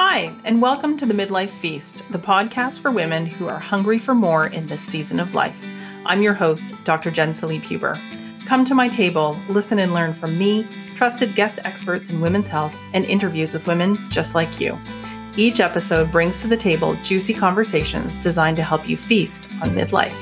Hi, 0.00 0.32
and 0.44 0.62
welcome 0.62 0.96
to 0.98 1.06
the 1.06 1.12
Midlife 1.12 1.50
Feast, 1.50 2.04
the 2.10 2.20
podcast 2.20 2.78
for 2.78 2.92
women 2.92 3.26
who 3.26 3.48
are 3.48 3.58
hungry 3.58 3.98
for 3.98 4.14
more 4.14 4.46
in 4.46 4.64
this 4.66 4.80
season 4.80 5.18
of 5.18 5.34
life. 5.34 5.60
I'm 6.06 6.22
your 6.22 6.34
host, 6.34 6.72
Dr. 6.84 7.10
Jen 7.10 7.30
Salib 7.30 7.62
Huber. 7.62 7.98
Come 8.46 8.64
to 8.66 8.76
my 8.76 8.88
table, 8.88 9.36
listen 9.48 9.80
and 9.80 9.92
learn 9.92 10.12
from 10.12 10.38
me, 10.38 10.68
trusted 10.94 11.34
guest 11.34 11.58
experts 11.64 12.10
in 12.10 12.20
women's 12.20 12.46
health, 12.46 12.80
and 12.94 13.06
interviews 13.06 13.52
with 13.52 13.66
women 13.66 13.96
just 14.08 14.36
like 14.36 14.60
you. 14.60 14.78
Each 15.36 15.58
episode 15.58 16.12
brings 16.12 16.40
to 16.42 16.46
the 16.46 16.56
table 16.56 16.94
juicy 17.02 17.34
conversations 17.34 18.16
designed 18.18 18.56
to 18.58 18.62
help 18.62 18.88
you 18.88 18.96
feast 18.96 19.50
on 19.62 19.70
midlife. 19.70 20.14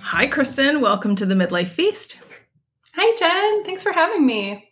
Hi, 0.00 0.28
Kristen. 0.28 0.80
Welcome 0.80 1.16
to 1.16 1.26
the 1.26 1.34
Midlife 1.34 1.70
Feast. 1.70 2.20
Hi, 2.94 3.16
Jen. 3.16 3.64
Thanks 3.64 3.82
for 3.82 3.90
having 3.90 4.24
me. 4.24 4.67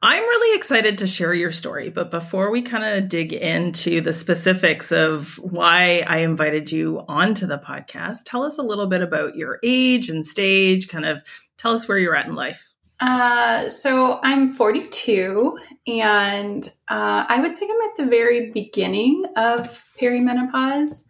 I'm 0.00 0.22
really 0.22 0.56
excited 0.56 0.98
to 0.98 1.08
share 1.08 1.34
your 1.34 1.50
story, 1.50 1.88
but 1.88 2.10
before 2.10 2.52
we 2.52 2.62
kind 2.62 2.84
of 2.84 3.08
dig 3.08 3.32
into 3.32 4.00
the 4.00 4.12
specifics 4.12 4.92
of 4.92 5.38
why 5.38 6.04
I 6.06 6.18
invited 6.18 6.70
you 6.70 7.04
onto 7.08 7.46
the 7.46 7.58
podcast, 7.58 8.18
tell 8.24 8.44
us 8.44 8.58
a 8.58 8.62
little 8.62 8.86
bit 8.86 9.02
about 9.02 9.34
your 9.34 9.58
age 9.64 10.08
and 10.08 10.24
stage, 10.24 10.86
kind 10.86 11.04
of 11.04 11.22
tell 11.56 11.72
us 11.72 11.88
where 11.88 11.98
you're 11.98 12.14
at 12.14 12.26
in 12.26 12.36
life. 12.36 12.68
Uh, 13.00 13.68
so 13.68 14.20
I'm 14.22 14.50
42, 14.50 15.58
and 15.88 16.64
uh, 16.88 17.24
I 17.28 17.40
would 17.40 17.56
say 17.56 17.66
I'm 17.66 17.90
at 17.90 18.04
the 18.04 18.10
very 18.10 18.52
beginning 18.52 19.24
of 19.36 19.84
perimenopause. 20.00 21.02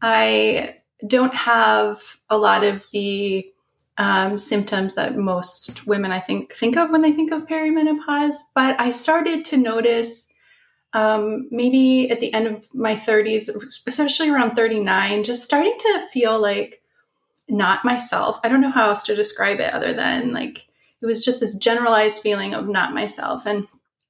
I 0.00 0.76
don't 1.06 1.34
have 1.34 1.98
a 2.30 2.38
lot 2.38 2.64
of 2.64 2.86
the 2.92 3.46
um, 3.98 4.38
symptoms 4.38 4.94
that 4.94 5.16
most 5.16 5.86
women 5.86 6.12
I 6.12 6.20
think 6.20 6.54
think 6.54 6.76
of 6.76 6.90
when 6.90 7.02
they 7.02 7.12
think 7.12 7.32
of 7.32 7.46
perimenopause. 7.46 8.36
But 8.54 8.80
I 8.80 8.90
started 8.90 9.44
to 9.46 9.56
notice 9.56 10.28
um, 10.94 11.48
maybe 11.50 12.10
at 12.10 12.20
the 12.20 12.32
end 12.32 12.46
of 12.46 12.74
my 12.74 12.94
30s, 12.94 13.48
especially 13.86 14.28
around 14.28 14.54
39, 14.56 15.22
just 15.22 15.44
starting 15.44 15.74
to 15.78 16.06
feel 16.12 16.38
like 16.38 16.82
not 17.48 17.84
myself. 17.84 18.38
I 18.44 18.48
don't 18.48 18.60
know 18.60 18.70
how 18.70 18.88
else 18.88 19.02
to 19.04 19.16
describe 19.16 19.60
it 19.60 19.72
other 19.72 19.94
than 19.94 20.32
like 20.32 20.64
it 21.00 21.06
was 21.06 21.24
just 21.24 21.40
this 21.40 21.56
generalized 21.56 22.22
feeling 22.22 22.54
of 22.54 22.68
not 22.68 22.94
myself. 22.94 23.46
And 23.46 23.66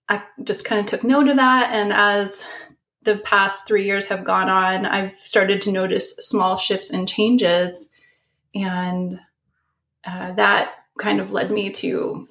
I 0.08 0.22
just 0.44 0.64
kind 0.64 0.80
of 0.80 0.86
took 0.86 1.04
note 1.04 1.28
of 1.28 1.36
that. 1.36 1.70
And 1.72 1.92
as 1.92 2.46
the 3.02 3.18
past 3.18 3.66
three 3.66 3.86
years 3.86 4.06
have 4.06 4.24
gone 4.24 4.48
on, 4.48 4.84
I've 4.84 5.14
started 5.16 5.62
to 5.62 5.72
notice 5.72 6.16
small 6.16 6.58
shifts 6.58 6.90
and 6.90 7.08
changes. 7.08 7.88
And 8.54 9.18
uh, 10.04 10.32
that 10.32 10.74
kind 10.98 11.20
of 11.20 11.32
led 11.32 11.50
me 11.50 11.70
to 11.70 12.28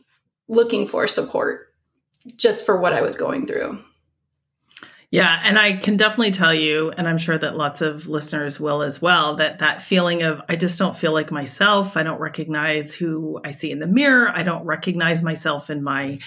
looking 0.48 0.86
for 0.86 1.08
support 1.08 1.74
just 2.36 2.66
for 2.66 2.80
what 2.80 2.94
I 2.94 3.02
was 3.02 3.16
going 3.16 3.48
through. 3.48 3.80
Yeah, 5.10 5.42
and 5.44 5.60
I 5.60 5.74
can 5.74 5.98
definitely 5.98 6.32
tell 6.32 6.54
you, 6.54 6.92
and 6.92 7.06
I'm 7.06 7.18
sure 7.18 7.38
that 7.38 7.58
lots 7.58 7.82
of 7.82 8.08
listeners 8.08 8.62
will 8.62 8.82
as 8.82 9.02
well, 9.02 9.36
that 9.36 9.60
that 9.60 9.82
feeling 9.82 10.24
of 10.24 10.42
I 10.48 10.56
just 10.56 10.80
don't 10.80 10.96
feel 10.96 11.12
like 11.12 11.32
myself. 11.32 11.98
I 11.98 12.04
don't 12.04 12.20
recognize 12.20 12.96
who 12.96 13.42
I 13.44 13.52
see 13.52 13.72
in 13.72 13.80
the 13.80 13.88
mirror. 13.88 14.32
I 14.34 14.44
don't 14.44 14.64
recognize 14.64 15.22
myself 15.22 15.70
in 15.70 15.84
my 15.84 16.20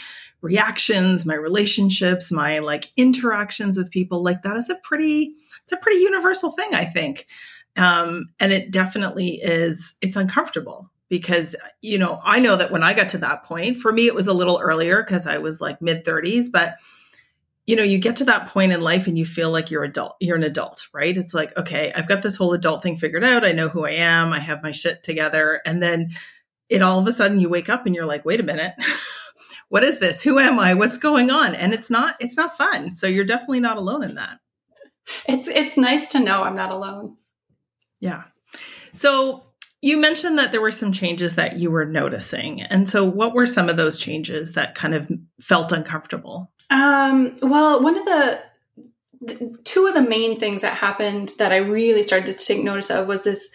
reactions, 0.43 1.25
my 1.25 1.35
relationships, 1.35 2.31
my 2.31 2.59
like 2.59 2.93
interactions 2.99 3.79
with 3.79 3.91
people. 3.91 4.23
Like 4.23 4.43
that 4.43 4.59
is 4.59 4.69
a 4.69 4.75
pretty, 4.75 5.33
it's 5.63 5.73
a 5.73 5.79
pretty 5.79 6.01
universal 6.01 6.51
thing, 6.51 6.75
I 6.75 6.85
think. 6.85 7.27
Um, 7.77 8.29
and 8.39 8.53
it 8.53 8.71
definitely 8.71 9.41
is. 9.43 9.95
It's 10.03 10.17
uncomfortable 10.17 10.91
because 11.19 11.55
you 11.81 11.97
know 11.97 12.21
i 12.25 12.41
know 12.41 12.57
that 12.57 12.73
when 12.73 12.83
i 12.83 12.93
got 12.93 13.11
to 13.11 13.19
that 13.19 13.45
point 13.45 13.79
for 13.79 13.93
me 13.93 14.09
it 14.09 14.15
was 14.17 14.27
a 14.27 14.33
little 14.33 14.59
earlier 14.61 15.01
because 15.01 15.29
i 15.29 15.39
was 15.39 15.61
like 15.61 15.81
mid 15.81 16.05
30s 16.05 16.47
but 16.53 16.75
you 17.67 17.77
know 17.77 17.85
you 17.85 17.99
get 17.99 18.17
to 18.17 18.25
that 18.25 18.49
point 18.49 18.73
in 18.73 18.81
life 18.81 19.07
and 19.07 19.17
you 19.17 19.25
feel 19.25 19.53
like 19.53 19.71
you're 19.71 19.85
adult 19.85 20.17
you're 20.21 20.37
an 20.37 20.43
adult 20.43 20.89
right? 20.93 21.17
It's 21.17 21.33
like 21.33 21.57
okay 21.57 21.93
i've 21.95 22.09
got 22.09 22.23
this 22.23 22.37
whole 22.37 22.53
adult 22.53 22.83
thing 22.83 22.97
figured 22.97 23.23
out. 23.23 23.45
I 23.45 23.53
know 23.53 23.69
who 23.69 23.87
i 23.87 23.91
am. 23.91 24.33
I 24.33 24.41
have 24.41 24.61
my 24.61 24.73
shit 24.73 25.05
together. 25.05 25.61
And 25.65 25.81
then 25.81 26.11
it 26.69 26.83
all 26.83 26.99
of 26.99 27.07
a 27.07 27.13
sudden 27.13 27.39
you 27.39 27.49
wake 27.49 27.69
up 27.69 27.87
and 27.87 27.95
you're 27.95 28.07
like 28.07 28.25
wait 28.25 28.41
a 28.41 28.45
minute. 28.45 28.75
What 29.71 29.83
is 29.83 29.99
this? 29.99 30.23
Who 30.23 30.39
am 30.39 30.61
i? 30.61 30.75
What's 30.75 30.99
going 30.99 31.31
on? 31.31 31.55
And 31.55 31.73
it's 31.73 31.91
not 31.91 32.15
it's 32.21 32.37
not 32.37 32.57
fun. 32.57 32.93
So 32.93 33.09
you're 33.09 33.25
definitely 33.25 33.61
not 33.61 33.77
alone 33.77 34.05
in 34.05 34.15
that. 34.17 34.39
It's 35.27 35.49
it's 35.49 35.77
nice 35.77 36.09
to 36.11 36.21
know 36.21 36.43
i'm 36.43 36.55
not 36.55 36.71
alone. 36.71 37.17
Yeah. 37.99 38.25
So 38.93 39.43
you 39.85 39.99
mentioned 39.99 40.39
that 40.39 40.51
there 40.51 40.63
were 40.63 40.71
some 40.71 40.93
changes 40.93 41.35
that 41.35 41.59
you 41.59 41.71
were 41.71 41.85
noticing. 41.85 42.63
And 42.63 42.89
so, 42.89 43.05
what 43.05 43.35
were 43.35 43.47
some 43.47 43.69
of 43.69 43.77
those 43.77 43.99
changes 43.99 44.53
that 44.53 44.75
kind 44.75 44.95
of 44.95 45.11
felt 45.43 45.73
uncomfortable? 45.73 46.51
Um, 46.71 47.37
well, 47.43 47.83
one 47.83 47.99
of 47.99 48.07
the, 48.07 48.41
the 49.21 49.59
two 49.65 49.87
of 49.87 49.93
the 49.93 50.01
main 50.01 50.41
things 50.41 50.63
that 50.63 50.73
happened 50.73 51.33
that 51.39 51.53
I 51.53 51.59
really 51.59 52.03
started 52.03 52.39
to 52.39 52.45
take 52.45 52.65
notice 52.65 52.91
of 52.91 53.07
was 53.07 53.25
this 53.25 53.51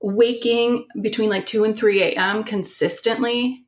waking 0.00 0.86
between 1.00 1.30
like 1.30 1.46
2 1.46 1.64
and 1.64 1.76
3 1.76 2.00
a.m. 2.02 2.44
consistently, 2.44 3.66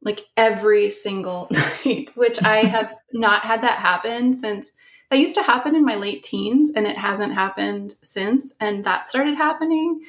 like 0.00 0.20
every 0.36 0.90
single 0.90 1.48
night, 1.84 2.12
which 2.14 2.40
I 2.44 2.58
have 2.66 2.94
not 3.12 3.42
had 3.42 3.62
that 3.62 3.80
happen 3.80 4.38
since 4.38 4.70
that 5.10 5.18
used 5.18 5.34
to 5.34 5.42
happen 5.42 5.76
in 5.76 5.84
my 5.84 5.96
late 5.96 6.22
teens 6.22 6.72
and 6.74 6.86
it 6.86 6.96
hasn't 6.96 7.34
happened 7.34 7.94
since. 8.00 8.54
And 8.60 8.82
that 8.84 9.10
started 9.10 9.36
happening. 9.36 10.00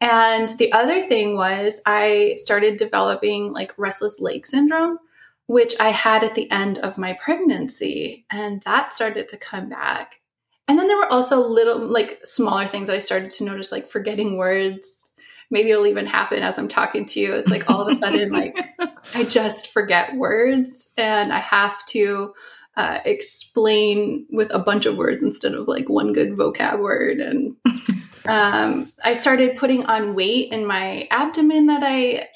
And 0.00 0.48
the 0.50 0.72
other 0.72 1.02
thing 1.02 1.36
was, 1.36 1.80
I 1.84 2.34
started 2.36 2.76
developing 2.76 3.52
like 3.52 3.76
restless 3.76 4.20
leg 4.20 4.46
syndrome, 4.46 4.98
which 5.46 5.74
I 5.80 5.88
had 5.88 6.22
at 6.22 6.34
the 6.34 6.50
end 6.50 6.78
of 6.78 6.98
my 6.98 7.14
pregnancy. 7.14 8.24
And 8.30 8.62
that 8.62 8.92
started 8.92 9.28
to 9.28 9.36
come 9.36 9.68
back. 9.68 10.20
And 10.68 10.78
then 10.78 10.86
there 10.86 10.98
were 10.98 11.10
also 11.10 11.48
little, 11.48 11.78
like 11.78 12.20
smaller 12.24 12.66
things 12.66 12.88
that 12.88 12.96
I 12.96 13.00
started 13.00 13.30
to 13.32 13.44
notice, 13.44 13.72
like 13.72 13.88
forgetting 13.88 14.36
words. 14.36 15.12
Maybe 15.50 15.70
it'll 15.70 15.86
even 15.86 16.06
happen 16.06 16.42
as 16.42 16.58
I'm 16.58 16.68
talking 16.68 17.06
to 17.06 17.20
you. 17.20 17.34
It's 17.34 17.50
like 17.50 17.70
all 17.70 17.80
of 17.80 17.88
a 17.88 17.94
sudden, 17.94 18.30
like 18.30 18.56
I 19.14 19.24
just 19.24 19.68
forget 19.68 20.14
words 20.14 20.92
and 20.98 21.32
I 21.32 21.38
have 21.38 21.84
to 21.86 22.34
uh, 22.76 23.00
explain 23.04 24.26
with 24.30 24.50
a 24.52 24.58
bunch 24.58 24.86
of 24.86 24.96
words 24.96 25.22
instead 25.22 25.54
of 25.54 25.66
like 25.66 25.88
one 25.88 26.12
good 26.12 26.36
vocab 26.36 26.78
word. 26.78 27.18
And 27.18 27.56
um, 28.28 28.92
I 29.02 29.14
started 29.14 29.56
putting 29.56 29.86
on 29.86 30.14
weight 30.14 30.52
in 30.52 30.66
my 30.66 31.08
abdomen 31.10 31.66
that 31.66 31.82
I 31.82 32.28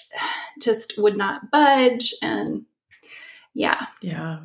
just 0.61 0.95
would 0.99 1.17
not 1.17 1.51
budge. 1.51 2.15
And 2.23 2.65
yeah. 3.55 3.87
Yeah. 4.01 4.41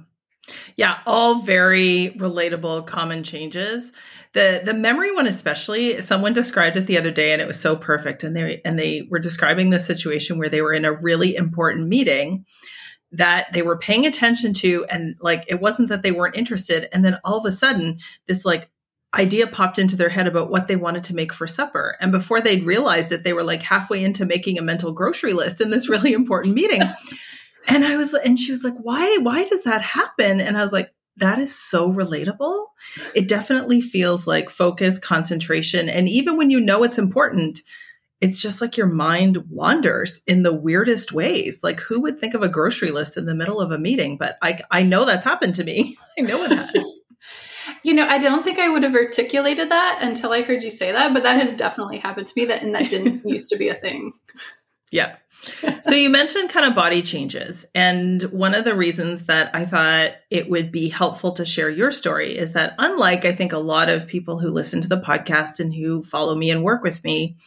Yeah, 0.76 1.00
all 1.06 1.42
very 1.42 2.16
relatable 2.18 2.88
common 2.88 3.24
changes. 3.24 3.92
The 4.34 4.62
the 4.64 4.74
memory 4.74 5.12
one 5.12 5.28
especially, 5.28 6.00
someone 6.02 6.34
described 6.34 6.78
it 6.78 6.86
the 6.86 6.98
other 6.98 7.12
day 7.12 7.34
and 7.34 7.42
it 7.42 7.48
was 7.48 7.60
so 7.60 7.76
perfect 7.76 8.24
and 8.24 8.36
they 8.36 8.62
and 8.64 8.78
they 8.78 9.08
were 9.10 9.20
describing 9.20 9.70
the 9.70 9.80
situation 9.80 10.38
where 10.38 10.50
they 10.50 10.62
were 10.62 10.74
in 10.74 10.86
a 10.86 10.94
really 10.94 11.36
important 11.36 11.88
meeting 11.88 12.46
that 13.12 13.52
they 13.54 13.62
were 13.62 13.78
paying 13.78 14.06
attention 14.06 14.54
to 14.54 14.86
and 14.90 15.16
like 15.22 15.46
it 15.48 15.62
wasn't 15.62 15.90
that 15.90 16.04
they 16.04 16.12
weren't 16.12 16.36
interested 16.36 16.88
and 16.92 17.04
then 17.06 17.18
all 17.24 17.38
of 17.38 17.46
a 17.46 17.52
sudden 17.52 18.00
this 18.28 18.46
like 18.46 18.70
idea 19.16 19.48
popped 19.48 19.80
into 19.80 19.96
their 19.96 20.10
head 20.10 20.28
about 20.28 20.50
what 20.50 20.68
they 20.68 20.76
wanted 20.76 21.04
to 21.06 21.16
make 21.16 21.34
for 21.34 21.48
supper. 21.48 21.98
And 22.02 22.12
before 22.12 22.42
they'd 22.42 22.66
realized 22.66 23.12
it, 23.12 23.24
they 23.24 23.34
were 23.34 23.44
like 23.44 23.64
halfway 23.64 24.04
into 24.04 24.26
making 24.26 24.58
a 24.58 24.64
mental 24.64 24.92
grocery 24.92 25.34
list 25.34 25.62
in 25.62 25.70
this 25.70 25.90
really 25.90 26.14
important 26.14 26.56
meeting. 26.56 26.82
and 27.68 27.86
I 27.86 27.98
was, 27.98 28.14
and 28.14 28.40
she 28.40 28.52
was 28.52 28.64
like, 28.64 28.76
why, 28.80 29.18
why 29.22 29.46
does 29.46 29.64
that 29.64 29.82
happen? 29.82 30.40
And 30.40 30.58
I 30.58 30.62
was 30.62 30.74
like, 30.74 30.94
that 31.18 31.40
is 31.40 31.58
so 31.58 31.92
relatable. 31.92 32.66
It 33.16 33.28
definitely 33.28 33.82
feels 33.82 34.28
like 34.28 34.52
focus, 34.52 35.00
concentration. 35.00 35.90
And 35.90 36.08
even 36.08 36.38
when 36.38 36.52
you 36.52 36.60
know 36.60 36.84
it's 36.84 37.00
important, 37.00 37.62
it's 38.22 38.42
just 38.42 38.62
like 38.62 38.78
your 38.78 38.88
mind 38.88 39.38
wanders 39.50 40.22
in 40.28 40.44
the 40.44 40.54
weirdest 40.54 41.12
ways. 41.12 41.60
Like 41.64 41.80
who 41.80 42.02
would 42.02 42.20
think 42.20 42.36
of 42.36 42.44
a 42.44 42.50
grocery 42.50 42.92
list 42.92 43.18
in 43.18 43.26
the 43.26 43.36
middle 43.36 43.60
of 43.60 43.72
a 43.72 43.80
meeting? 43.80 44.18
But 44.18 44.38
I, 44.44 44.60
I 44.70 44.84
know 44.84 45.06
that's 45.06 45.26
happened 45.26 45.56
to 45.56 45.64
me. 45.64 45.98
I 46.20 46.22
know 46.22 46.44
it 46.44 46.52
has. 46.52 46.86
You 47.88 47.94
know, 47.94 48.06
I 48.06 48.18
don't 48.18 48.44
think 48.44 48.60
I 48.60 48.68
would 48.68 48.84
have 48.84 48.96
articulated 48.96 49.72
that 49.72 50.00
until 50.02 50.34
I 50.34 50.42
heard 50.42 50.62
you 50.62 50.70
say 50.70 50.92
that, 50.92 51.14
but 51.14 51.24
that 51.24 51.42
has 51.42 51.56
definitely 51.56 52.00
happened 52.00 52.28
to 52.28 52.34
me 52.36 52.44
that 52.48 52.62
and 52.62 52.76
that 52.76 52.90
didn't 52.90 53.26
used 53.26 53.48
to 53.48 53.58
be 53.58 53.70
a 53.70 53.76
thing. 53.76 54.12
Yeah. 54.92 55.16
so 55.84 55.96
you 55.96 56.10
mentioned 56.10 56.50
kind 56.50 56.66
of 56.66 56.76
body 56.76 57.02
changes. 57.02 57.66
And 57.74 58.24
one 58.24 58.56
of 58.56 58.66
the 58.66 58.76
reasons 58.76 59.28
that 59.28 59.52
I 59.54 59.64
thought 59.64 60.16
it 60.30 60.50
would 60.50 60.70
be 60.70 60.90
helpful 60.90 61.32
to 61.32 61.46
share 61.46 61.70
your 61.70 61.94
story 61.94 62.38
is 62.38 62.52
that 62.54 62.76
unlike 62.78 63.24
I 63.24 63.34
think 63.34 63.54
a 63.54 63.58
lot 63.58 63.88
of 63.88 64.06
people 64.06 64.38
who 64.38 64.52
listen 64.52 64.82
to 64.82 64.90
the 64.90 65.00
podcast 65.00 65.62
and 65.62 65.74
who 65.74 66.04
follow 66.04 66.36
me 66.36 66.52
and 66.52 66.66
work 66.66 66.84
with 66.84 67.02
me, 67.06 67.38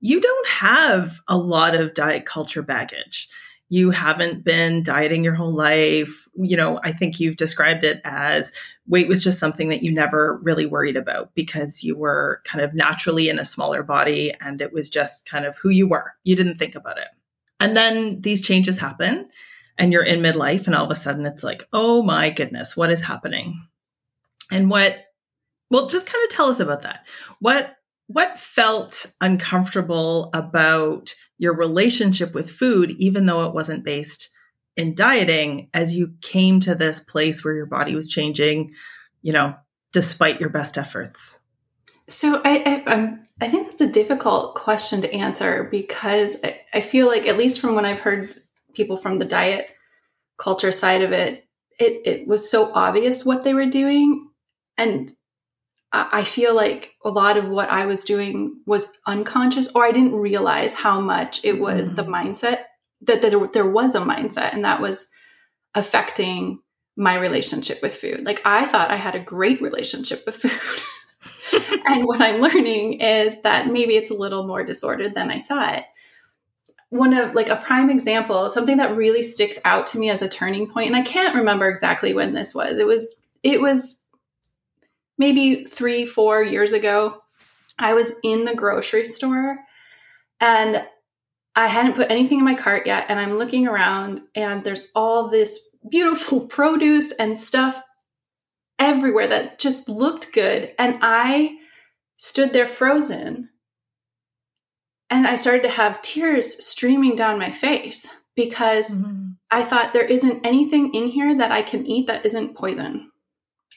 you 0.00 0.20
don't 0.20 0.48
have 0.48 1.20
a 1.28 1.38
lot 1.38 1.76
of 1.76 1.94
diet 1.94 2.26
culture 2.26 2.62
baggage 2.62 3.28
you 3.68 3.90
haven't 3.90 4.44
been 4.44 4.82
dieting 4.82 5.22
your 5.22 5.34
whole 5.34 5.54
life. 5.54 6.26
You 6.34 6.56
know, 6.56 6.80
I 6.82 6.92
think 6.92 7.20
you've 7.20 7.36
described 7.36 7.84
it 7.84 8.00
as 8.04 8.52
weight 8.86 9.08
was 9.08 9.22
just 9.22 9.38
something 9.38 9.68
that 9.68 9.82
you 9.82 9.92
never 9.92 10.38
really 10.42 10.64
worried 10.64 10.96
about 10.96 11.34
because 11.34 11.84
you 11.84 11.96
were 11.96 12.40
kind 12.44 12.64
of 12.64 12.72
naturally 12.74 13.28
in 13.28 13.38
a 13.38 13.44
smaller 13.44 13.82
body 13.82 14.32
and 14.40 14.62
it 14.62 14.72
was 14.72 14.88
just 14.88 15.26
kind 15.26 15.44
of 15.44 15.56
who 15.56 15.68
you 15.68 15.86
were. 15.86 16.14
You 16.24 16.34
didn't 16.34 16.56
think 16.56 16.74
about 16.74 16.98
it. 16.98 17.08
And 17.60 17.76
then 17.76 18.22
these 18.22 18.40
changes 18.40 18.78
happen 18.78 19.28
and 19.76 19.92
you're 19.92 20.02
in 20.02 20.20
midlife 20.20 20.66
and 20.66 20.74
all 20.74 20.84
of 20.84 20.90
a 20.90 20.94
sudden 20.94 21.26
it's 21.26 21.44
like, 21.44 21.68
oh 21.72 22.02
my 22.02 22.30
goodness, 22.30 22.76
what 22.76 22.90
is 22.90 23.02
happening? 23.02 23.68
And 24.50 24.70
what, 24.70 24.96
well, 25.70 25.88
just 25.88 26.06
kind 26.06 26.24
of 26.24 26.30
tell 26.34 26.48
us 26.48 26.60
about 26.60 26.82
that. 26.82 27.06
What, 27.40 27.76
what 28.06 28.38
felt 28.38 29.12
uncomfortable 29.20 30.30
about 30.32 31.14
your 31.38 31.54
relationship 31.54 32.34
with 32.34 32.50
food, 32.50 32.90
even 32.92 33.26
though 33.26 33.46
it 33.46 33.54
wasn't 33.54 33.84
based 33.84 34.30
in 34.76 34.94
dieting, 34.94 35.70
as 35.72 35.94
you 35.94 36.14
came 36.20 36.60
to 36.60 36.74
this 36.74 37.00
place 37.00 37.44
where 37.44 37.54
your 37.54 37.66
body 37.66 37.94
was 37.94 38.08
changing, 38.08 38.74
you 39.22 39.32
know, 39.32 39.54
despite 39.92 40.40
your 40.40 40.50
best 40.50 40.76
efforts? 40.78 41.38
So 42.08 42.40
I, 42.44 42.82
I, 42.86 43.18
I 43.40 43.48
think 43.48 43.68
that's 43.68 43.80
a 43.80 43.90
difficult 43.90 44.54
question 44.54 45.00
to 45.02 45.12
answer 45.12 45.68
because 45.70 46.36
I, 46.42 46.60
I, 46.74 46.80
feel 46.80 47.06
like, 47.06 47.26
at 47.26 47.36
least 47.36 47.60
from 47.60 47.74
when 47.74 47.84
I've 47.84 47.98
heard 47.98 48.32
people 48.74 48.96
from 48.96 49.18
the 49.18 49.24
diet 49.24 49.70
culture 50.38 50.72
side 50.72 51.02
of 51.02 51.12
it, 51.12 51.44
it, 51.78 52.02
it 52.04 52.28
was 52.28 52.50
so 52.50 52.72
obvious 52.72 53.24
what 53.24 53.44
they 53.44 53.54
were 53.54 53.66
doing. 53.66 54.28
And 54.76 55.12
I 55.90 56.24
feel 56.24 56.54
like 56.54 56.94
a 57.02 57.10
lot 57.10 57.38
of 57.38 57.48
what 57.48 57.70
I 57.70 57.86
was 57.86 58.04
doing 58.04 58.60
was 58.66 58.92
unconscious, 59.06 59.74
or 59.74 59.86
I 59.86 59.92
didn't 59.92 60.14
realize 60.14 60.74
how 60.74 61.00
much 61.00 61.42
it 61.44 61.58
was 61.58 61.90
mm-hmm. 61.90 61.96
the 61.96 62.02
mindset 62.04 62.58
that, 63.02 63.22
that 63.22 63.30
there, 63.30 63.46
there 63.46 63.70
was 63.70 63.94
a 63.94 64.00
mindset 64.00 64.52
and 64.52 64.64
that 64.64 64.80
was 64.80 65.08
affecting 65.74 66.60
my 66.96 67.16
relationship 67.16 67.78
with 67.80 67.94
food. 67.94 68.26
Like 68.26 68.42
I 68.44 68.66
thought 68.66 68.90
I 68.90 68.96
had 68.96 69.14
a 69.14 69.20
great 69.20 69.62
relationship 69.62 70.24
with 70.26 70.36
food. 70.36 70.82
and 71.86 72.04
what 72.04 72.20
I'm 72.20 72.40
learning 72.40 73.00
is 73.00 73.40
that 73.42 73.68
maybe 73.68 73.94
it's 73.94 74.10
a 74.10 74.16
little 74.16 74.46
more 74.46 74.64
disordered 74.64 75.14
than 75.14 75.30
I 75.30 75.40
thought. 75.40 75.84
One 76.90 77.14
of 77.14 77.34
like 77.34 77.48
a 77.48 77.56
prime 77.56 77.88
example, 77.88 78.50
something 78.50 78.78
that 78.78 78.96
really 78.96 79.22
sticks 79.22 79.58
out 79.64 79.86
to 79.88 79.98
me 79.98 80.10
as 80.10 80.22
a 80.22 80.28
turning 80.28 80.68
point, 80.68 80.88
and 80.88 80.96
I 80.96 81.02
can't 81.02 81.36
remember 81.36 81.68
exactly 81.68 82.14
when 82.14 82.32
this 82.32 82.54
was. 82.54 82.78
It 82.78 82.86
was 82.86 83.14
it 83.42 83.60
was 83.60 83.97
maybe 85.18 85.64
three, 85.64 86.06
four 86.06 86.42
years 86.42 86.72
ago. 86.72 87.22
I 87.78 87.94
was 87.94 88.14
in 88.22 88.44
the 88.44 88.54
grocery 88.54 89.04
store 89.04 89.58
and 90.40 90.84
I 91.54 91.66
hadn't 91.66 91.96
put 91.96 92.10
anything 92.10 92.38
in 92.38 92.44
my 92.44 92.54
cart 92.54 92.86
yet. 92.86 93.06
And 93.08 93.18
I'm 93.18 93.38
looking 93.38 93.66
around 93.66 94.22
and 94.34 94.64
there's 94.64 94.88
all 94.94 95.28
this 95.28 95.58
beautiful 95.90 96.40
produce 96.46 97.12
and 97.12 97.38
stuff 97.38 97.82
everywhere 98.78 99.28
that 99.28 99.58
just 99.58 99.88
looked 99.88 100.32
good. 100.32 100.72
And 100.78 100.98
I 101.02 101.56
stood 102.16 102.52
there 102.52 102.66
frozen. 102.66 103.50
And 105.10 105.26
I 105.26 105.36
started 105.36 105.62
to 105.62 105.70
have 105.70 106.02
tears 106.02 106.64
streaming 106.64 107.16
down 107.16 107.38
my 107.38 107.50
face 107.50 108.06
because 108.36 108.94
mm-hmm. 108.94 109.30
I 109.50 109.64
thought 109.64 109.92
there 109.92 110.04
isn't 110.04 110.46
anything 110.46 110.94
in 110.94 111.08
here 111.08 111.34
that 111.34 111.50
I 111.50 111.62
can 111.62 111.86
eat 111.86 112.06
that 112.08 112.26
isn't 112.26 112.54
poison. 112.54 113.10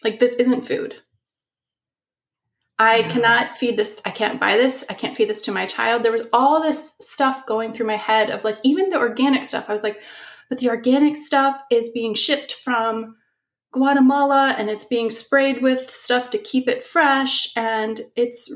Like, 0.03 0.19
this 0.19 0.35
isn't 0.35 0.65
food. 0.65 0.95
I 2.81 3.03
cannot 3.03 3.57
feed 3.57 3.77
this. 3.77 4.01
I 4.05 4.09
can't 4.09 4.39
buy 4.39 4.57
this. 4.57 4.83
I 4.89 4.95
can't 4.95 5.15
feed 5.15 5.29
this 5.29 5.43
to 5.43 5.51
my 5.51 5.67
child. 5.67 6.01
There 6.01 6.11
was 6.11 6.23
all 6.33 6.63
this 6.63 6.95
stuff 6.99 7.45
going 7.45 7.73
through 7.73 7.85
my 7.85 7.95
head 7.95 8.31
of 8.31 8.43
like, 8.43 8.57
even 8.63 8.89
the 8.89 8.97
organic 8.97 9.45
stuff. 9.45 9.69
I 9.69 9.73
was 9.73 9.83
like, 9.83 10.01
but 10.49 10.57
the 10.57 10.69
organic 10.69 11.15
stuff 11.15 11.61
is 11.69 11.91
being 11.91 12.15
shipped 12.15 12.53
from 12.53 13.17
Guatemala 13.71 14.55
and 14.57 14.67
it's 14.67 14.83
being 14.83 15.11
sprayed 15.11 15.61
with 15.61 15.91
stuff 15.91 16.31
to 16.31 16.39
keep 16.39 16.67
it 16.67 16.83
fresh 16.83 17.55
and 17.55 18.01
it's 18.15 18.51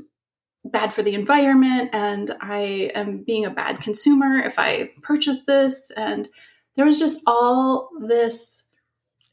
bad 0.66 0.92
for 0.92 1.04
the 1.04 1.14
environment 1.14 1.92
and 1.94 2.36
I 2.42 2.92
am 2.96 3.24
being 3.24 3.46
a 3.46 3.52
bad 3.52 3.80
consumer 3.80 4.40
if 4.40 4.58
I 4.58 4.90
purchase 5.04 5.46
this 5.46 5.92
and 5.96 6.28
there 6.76 6.86
was 6.86 6.98
just 6.98 7.22
all 7.28 7.90
this 8.02 8.64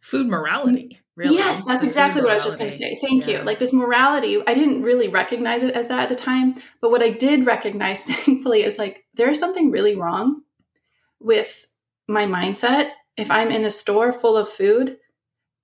food 0.02 0.28
morality. 0.28 1.01
Really? 1.14 1.37
Yes, 1.37 1.64
that's 1.64 1.85
exactly 1.85 2.23
what 2.23 2.31
I 2.31 2.35
was 2.37 2.44
just 2.44 2.59
going 2.59 2.70
to 2.70 2.76
say. 2.76 2.99
Thank 3.00 3.26
yeah. 3.26 3.38
you. 3.38 3.44
Like 3.44 3.59
this 3.59 3.73
morality, 3.73 4.43
I 4.47 4.55
didn't 4.55 4.82
really 4.82 5.09
recognize 5.09 5.62
it 5.62 5.75
as 5.75 5.88
that 5.88 6.05
at 6.05 6.09
the 6.09 6.14
time, 6.14 6.55
but 6.81 6.91
what 6.91 7.03
I 7.03 7.11
did 7.11 7.47
recognize 7.47 8.05
thankfully 8.05 8.62
is 8.62 8.79
like 8.79 9.05
there 9.14 9.31
is 9.31 9.38
something 9.38 9.70
really 9.70 9.94
wrong 9.94 10.43
with 11.20 11.67
my 12.09 12.25
mindset 12.25 12.91
if 13.17 13.31
I'm 13.31 13.50
in 13.50 13.64
a 13.64 13.70
store 13.70 14.12
full 14.12 14.37
of 14.37 14.49
food 14.49 14.97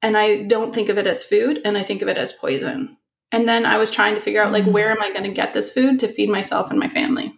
and 0.03 0.17
I 0.17 0.43
don't 0.43 0.75
think 0.75 0.91
of 0.91 0.99
it 0.99 1.06
as 1.06 1.25
food 1.25 1.61
and 1.65 1.77
I 1.77 1.83
think 1.83 2.03
of 2.03 2.09
it 2.09 2.19
as 2.19 2.33
poison. 2.33 2.97
And 3.33 3.49
then 3.49 3.67
I 3.67 3.79
was 3.79 3.91
trying 3.91 4.15
to 4.15 4.21
figure 4.21 4.43
out 4.43 4.53
like 4.53 4.65
mm. 4.65 4.73
where 4.73 4.91
am 4.91 5.03
I 5.03 5.11
going 5.11 5.25
to 5.25 5.31
get 5.31 5.55
this 5.55 5.71
food 5.71 5.99
to 6.00 6.09
feed 6.09 6.29
myself 6.29 6.71
and 6.71 6.79
my 6.79 6.89
family? 6.89 7.35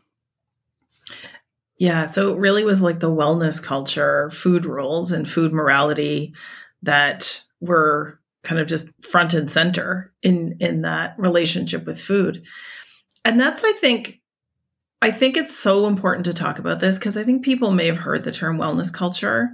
Yeah, 1.79 2.07
so 2.07 2.35
it 2.35 2.39
really 2.39 2.65
was 2.65 2.83
like 2.83 3.01
the 3.01 3.11
wellness 3.11 3.63
culture, 3.63 4.29
food 4.31 4.67
rules 4.67 5.13
and 5.13 5.29
food 5.29 5.53
morality 5.53 6.35
that 6.83 7.43
were 7.61 8.21
kind 8.43 8.61
of 8.61 8.67
just 8.67 8.89
front 9.05 9.35
and 9.35 9.51
center 9.51 10.13
in 10.23 10.57
in 10.61 10.83
that 10.83 11.15
relationship 11.19 11.85
with 11.85 12.01
food. 12.01 12.43
And 13.25 13.39
that's 13.39 13.65
I 13.65 13.73
think 13.73 14.21
I 15.03 15.11
think 15.11 15.37
it's 15.37 15.57
so 15.57 15.87
important 15.87 16.27
to 16.27 16.35
talk 16.35 16.59
about 16.59 16.81
this 16.81 16.99
because 16.99 17.17
I 17.17 17.25
think 17.25 17.45
people 17.45 17.71
may 17.71 17.87
have 17.87 17.99
heard 17.99 18.25
the 18.25 18.33
term 18.33 18.59
wellness 18.59 18.93
culture. 18.93 19.51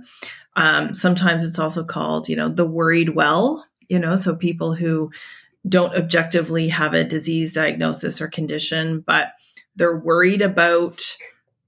Um, 0.56 0.94
sometimes 0.94 1.44
it's 1.44 1.58
also 1.58 1.84
called, 1.84 2.28
you 2.28 2.36
know, 2.36 2.48
the 2.48 2.66
worried 2.66 3.10
well, 3.10 3.64
you 3.88 3.98
know, 3.98 4.16
so 4.16 4.34
people 4.34 4.74
who 4.74 5.10
don't 5.68 5.94
objectively 5.94 6.68
have 6.68 6.94
a 6.94 7.04
disease 7.04 7.52
diagnosis 7.54 8.20
or 8.20 8.28
condition, 8.28 9.00
but 9.00 9.32
they're 9.76 9.98
worried 9.98 10.42
about 10.42 11.16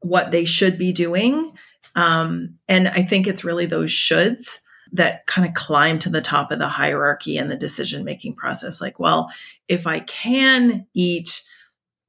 what 0.01 0.31
they 0.31 0.45
should 0.45 0.79
be 0.79 0.93
doing. 0.93 1.53
Um, 1.95 2.59
and 2.69 2.89
I 2.89 3.03
think 3.03 3.27
it's 3.27 3.45
really 3.45 3.67
those 3.67 3.91
shoulds 3.91 4.61
that 4.93 5.27
kind 5.27 5.47
of 5.47 5.55
climb 5.55 5.99
to 6.01 6.09
the 6.09 6.21
top 6.21 6.51
of 6.51 6.59
the 6.59 6.69
hierarchy 6.69 7.37
and 7.37 7.51
the 7.51 7.57
decision 7.57 8.05
making 8.05 8.35
process. 8.35 8.81
Like, 8.81 8.99
well, 8.99 9.31
if 9.69 9.87
I 9.87 10.01
can 10.01 10.87
eat 10.95 11.43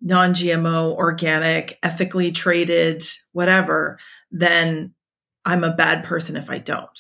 non 0.02 0.34
GMO, 0.34 0.94
organic, 0.94 1.78
ethically 1.84 2.32
traded, 2.32 3.04
whatever, 3.34 4.00
then 4.32 4.94
I'm 5.46 5.64
a 5.64 5.74
bad 5.74 6.04
person 6.04 6.36
if 6.36 6.50
I 6.50 6.58
don't. 6.60 7.00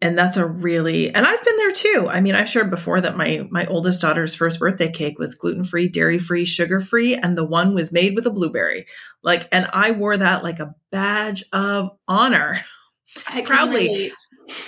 And 0.00 0.18
that's 0.18 0.36
a 0.36 0.44
really 0.44 1.14
and 1.14 1.24
I've 1.24 1.44
been 1.44 1.56
there 1.58 1.70
too. 1.70 2.08
I 2.10 2.20
mean, 2.20 2.34
I've 2.34 2.48
shared 2.48 2.70
before 2.70 3.00
that 3.00 3.16
my 3.16 3.46
my 3.50 3.66
oldest 3.66 4.00
daughter's 4.00 4.34
first 4.34 4.58
birthday 4.58 4.90
cake 4.90 5.18
was 5.18 5.36
gluten-free, 5.36 5.90
dairy-free, 5.90 6.44
sugar-free 6.44 7.14
and 7.14 7.38
the 7.38 7.44
one 7.44 7.72
was 7.72 7.92
made 7.92 8.16
with 8.16 8.26
a 8.26 8.30
blueberry. 8.30 8.86
Like 9.22 9.48
and 9.52 9.68
I 9.72 9.92
wore 9.92 10.16
that 10.16 10.42
like 10.42 10.58
a 10.58 10.74
badge 10.90 11.44
of 11.52 11.90
honor. 12.08 12.60
I 13.28 13.42
proudly. 13.42 14.12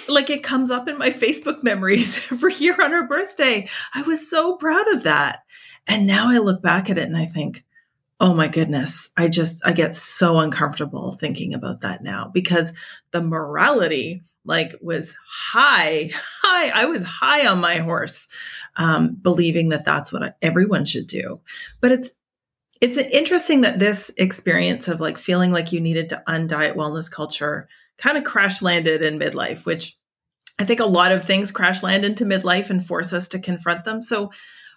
Like 0.09 0.31
it 0.31 0.43
comes 0.43 0.71
up 0.71 0.89
in 0.89 0.99
my 0.99 1.11
Facebook 1.11 1.63
memories 1.63 2.17
every 2.33 2.55
year 2.55 2.77
on 2.81 2.93
her 2.93 3.07
birthday. 3.07 3.69
I 3.95 4.03
was 4.03 4.29
so 4.29 4.57
proud 4.57 4.93
of 4.93 5.03
that. 5.05 5.43
And 5.87 6.07
now 6.07 6.29
I 6.31 6.39
look 6.39 6.63
back 6.63 6.91
at 6.91 6.99
it 6.99 7.07
and 7.09 7.17
I 7.17 7.27
think, 7.27 7.65
Oh 8.21 8.33
my 8.33 8.47
goodness. 8.47 9.11
I 9.17 9.29
just, 9.29 9.67
I 9.67 9.73
get 9.73 9.95
so 9.95 10.39
uncomfortable 10.39 11.13
thinking 11.13 11.53
about 11.53 11.81
that 11.81 12.03
now 12.03 12.31
because 12.33 12.73
the 13.11 13.21
morality 13.21 14.23
like 14.45 14.77
was 14.81 15.17
high, 15.29 16.11
high. 16.43 16.69
I 16.69 16.85
was 16.87 17.03
high 17.03 17.47
on 17.47 17.61
my 17.61 17.79
horse, 17.79 18.29
um, 18.77 19.15
believing 19.21 19.71
that 19.71 19.85
that's 19.85 20.13
what 20.13 20.37
everyone 20.41 20.85
should 20.85 21.07
do. 21.07 21.41
But 21.81 21.93
it's, 21.93 22.13
it's 22.81 22.99
interesting 22.99 23.63
that 23.63 23.79
this 23.79 24.13
experience 24.17 24.89
of 24.89 25.01
like 25.01 25.19
feeling 25.19 25.53
like 25.53 25.73
you 25.73 25.81
needed 25.81 26.11
to 26.11 26.23
undiet 26.29 26.77
wellness 26.77 27.11
culture 27.11 27.69
kind 27.99 28.17
of 28.17 28.25
crash 28.25 28.63
landed 28.63 29.03
in 29.03 29.19
midlife, 29.19 29.65
which 29.65 29.97
I 30.59 30.65
think 30.65 30.81
a 30.81 30.87
lot 30.87 31.13
of 31.13 31.25
things 31.25 31.51
crash 31.51 31.83
land 31.83 32.05
into 32.05 32.25
midlife 32.25 32.71
and 32.71 32.85
force 32.85 33.13
us 33.13 33.29
to 33.29 33.39
confront 33.39 33.85
them. 33.85 34.03
So 34.03 34.31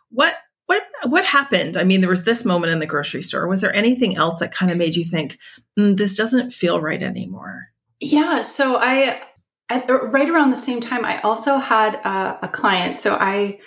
what 0.10 0.36
what 0.66 0.84
what 1.06 1.26
happened? 1.26 1.78
I 1.78 1.84
mean, 1.84 2.02
there 2.02 2.10
was 2.10 2.26
this 2.26 2.46
moment 2.46 2.74
in 2.74 2.80
the 2.80 2.86
grocery 2.86 3.22
store. 3.22 3.48
Was 3.48 3.62
there 3.62 3.74
anything 3.74 4.18
else 4.18 4.40
that 4.40 4.54
kind 4.54 4.72
of 4.72 4.78
made 4.78 4.96
you 4.96 5.06
think 5.06 5.38
mm, 5.80 5.96
this 5.96 6.16
doesn't 6.16 6.52
feel 6.52 6.82
right 6.82 7.02
anymore? 7.02 7.70
Yeah. 8.00 8.42
So 8.42 8.76
I, 8.76 9.22
at, 9.70 9.90
right 9.90 10.30
around 10.30 10.52
the 10.52 10.58
same 10.58 10.82
time, 10.82 11.06
I 11.06 11.20
also 11.22 11.58
had 11.58 11.96
a, 11.96 12.40
a 12.44 12.48
client. 12.50 12.98
So 13.00 13.16
I 13.16 13.60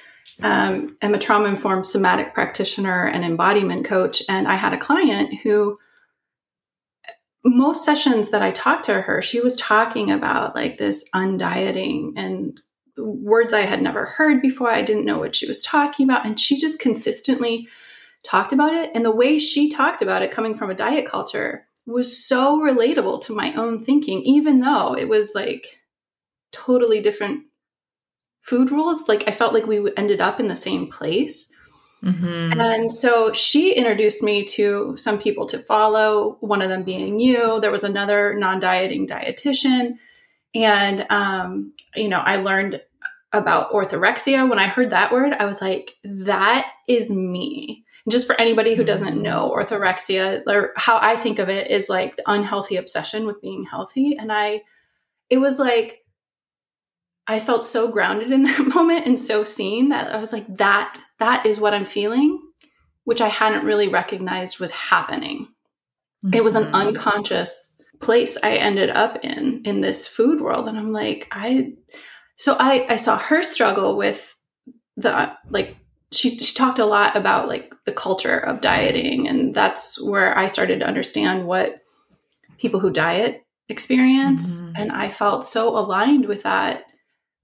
um, 0.43 0.97
am 1.03 1.15
a 1.15 1.19
trauma 1.19 1.49
informed 1.49 1.87
somatic 1.87 2.35
practitioner 2.35 3.07
and 3.07 3.25
embodiment 3.25 3.87
coach, 3.87 4.23
and 4.29 4.47
I 4.47 4.57
had 4.57 4.73
a 4.73 4.79
client 4.79 5.41
who 5.43 5.77
most 7.45 7.85
sessions 7.85 8.31
that 8.31 8.43
I 8.43 8.51
talked 8.51 8.85
to 8.85 9.01
her, 9.01 9.23
she 9.23 9.41
was 9.41 9.57
talking 9.57 10.11
about 10.11 10.55
like 10.55 10.79
this 10.79 11.09
undieting 11.15 12.13
and 12.17 12.61
words 12.99 13.53
I 13.53 13.63
had 13.63 13.83
never 13.83 14.05
heard 14.05 14.43
before. 14.43 14.71
I 14.71 14.83
didn't 14.83 15.07
know 15.07 15.19
what 15.19 15.35
she 15.35 15.47
was 15.47 15.63
talking 15.63 16.05
about. 16.05 16.27
And 16.27 16.39
she 16.39 16.61
just 16.61 16.81
consistently 16.81 17.67
talked 18.23 18.53
about 18.53 18.75
it. 18.75 18.91
And 18.95 19.05
the 19.05 19.11
way 19.11 19.39
she 19.39 19.71
talked 19.71 20.03
about 20.03 20.23
it, 20.23 20.31
coming 20.31 20.55
from 20.55 20.71
a 20.71 20.75
diet 20.75 21.07
culture, 21.07 21.67
was 21.87 22.25
so 22.25 22.61
relatable 22.61 23.23
to 23.23 23.35
my 23.35 23.55
own 23.55 23.83
thinking, 23.83 24.21
even 24.23 24.61
though 24.61 24.95
it 24.95 25.09
was 25.09 25.35
like 25.35 25.79
totally 26.53 27.01
different 27.01 27.45
food 28.43 28.71
rules. 28.71 29.09
Like 29.09 29.27
I 29.29 29.33
felt 29.33 29.55
like 29.55 29.67
we 29.67 29.91
ended 29.97 30.21
up 30.21 30.41
in 30.41 30.49
the 30.49 30.57
same 30.57 30.89
place. 30.89 31.51
Mm-hmm. 32.05 32.61
And 32.61 32.95
so 32.95 33.33
she 33.33 33.75
introduced 33.75 34.23
me 34.23 34.45
to 34.45 34.97
some 34.97 35.19
people 35.19 35.47
to 35.47 35.59
follow, 35.59 36.39
one 36.41 36.63
of 36.63 36.69
them 36.71 36.83
being 36.83 37.21
you. 37.21 37.61
There 37.61 37.71
was 37.71 37.85
another 37.85 38.35
non 38.35 38.59
dieting 38.59 39.07
dietitian. 39.07 39.99
And, 40.55 41.07
um, 41.11 41.73
you 41.95 42.09
know, 42.09 42.19
I 42.19 42.37
learned 42.37 42.81
about 43.33 43.71
orthorexia. 43.73 44.49
When 44.49 44.59
I 44.59 44.67
heard 44.67 44.91
that 44.91 45.13
word, 45.13 45.33
I 45.33 45.45
was 45.45 45.61
like, 45.61 45.95
that 46.03 46.67
is 46.89 47.11
me. 47.11 47.85
just 48.09 48.27
for 48.27 48.39
anybody 48.41 48.75
who 48.75 48.85
doesn't 48.85 49.19
mm. 49.19 49.23
know 49.23 49.53
orthorexia, 49.55 50.43
or 50.47 50.73
how 50.77 50.99
I 51.01 51.17
think 51.17 51.39
of 51.39 51.49
it 51.49 51.71
is 51.71 51.89
like 51.89 52.17
the 52.17 52.25
unhealthy 52.27 52.77
obsession 52.77 53.27
with 53.27 53.41
being 53.41 53.65
healthy. 53.65 54.17
And 54.19 54.33
I, 54.33 54.63
it 55.29 55.39
was 55.39 55.59
like, 55.59 55.99
I 57.31 57.39
felt 57.39 57.65
so 57.65 57.87
grounded 57.87 58.33
in 58.33 58.43
that 58.45 58.67
moment 58.75 59.07
and 59.07 59.19
so 59.19 59.45
seen 59.45 59.91
that 59.91 60.13
I 60.13 60.21
was 60.21 60.33
like, 60.33 60.57
that, 60.57 60.99
that 61.21 61.47
is 61.47 61.61
what 61.61 61.73
I'm 61.73 61.87
feeling, 61.87 62.43
which 63.05 63.21
I 63.21 63.29
hadn't 63.29 63.65
really 63.65 63.89
recognized 63.89 64.59
was 64.59 64.73
happening. 64.73 65.47
Mm-hmm. 66.25 66.35
It 66.35 66.43
was 66.43 66.57
an 66.57 66.65
mm-hmm. 66.65 66.75
unconscious 66.75 67.77
place 68.01 68.37
I 68.43 68.57
ended 68.57 68.91
up 68.91 69.25
in, 69.25 69.63
in 69.65 69.81
this 69.81 70.09
food 70.09 70.41
world. 70.41 70.67
And 70.67 70.77
I'm 70.77 70.91
like, 70.93 71.29
I, 71.31 71.75
so 72.37 72.57
I, 72.59 72.87
I 72.89 72.97
saw 72.97 73.17
her 73.17 73.45
struggle 73.45 73.97
with 73.97 74.37
the, 74.97 75.33
like, 75.51 75.77
she, 76.11 76.37
she 76.37 76.55
talked 76.57 76.81
a 76.81 76.85
lot 76.85 77.17
about 77.17 77.47
like 77.47 77.73
the 77.85 77.93
culture 77.93 78.39
of 78.39 78.61
dieting. 78.61 79.29
And 79.29 79.55
that's 79.55 80.03
where 80.03 80.37
I 80.37 80.49
started 80.49 80.81
to 80.81 80.87
understand 80.87 81.47
what 81.47 81.77
people 82.59 82.81
who 82.81 82.91
diet 82.91 83.45
experience. 83.69 84.61
Mm-hmm. 84.61 84.73
And 84.75 84.91
I 84.91 85.11
felt 85.11 85.45
so 85.45 85.69
aligned 85.69 86.27
with 86.27 86.43
that 86.43 86.87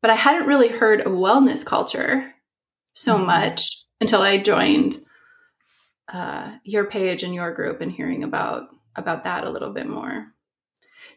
but 0.07 0.13
I 0.13 0.15
hadn't 0.15 0.47
really 0.47 0.69
heard 0.69 1.01
of 1.01 1.11
wellness 1.11 1.67
culture 1.67 2.33
so 2.95 3.17
mm-hmm. 3.17 3.27
much 3.27 3.69
until 4.01 4.23
I 4.23 4.41
joined 4.41 4.95
uh, 6.07 6.53
your 6.63 6.85
page 6.85 7.25
and 7.25 7.35
your 7.35 7.53
group 7.53 7.81
and 7.81 7.91
hearing 7.91 8.23
about 8.23 8.69
about 8.95 9.25
that 9.25 9.43
a 9.43 9.51
little 9.51 9.73
bit 9.73 9.89
more. 9.89 10.29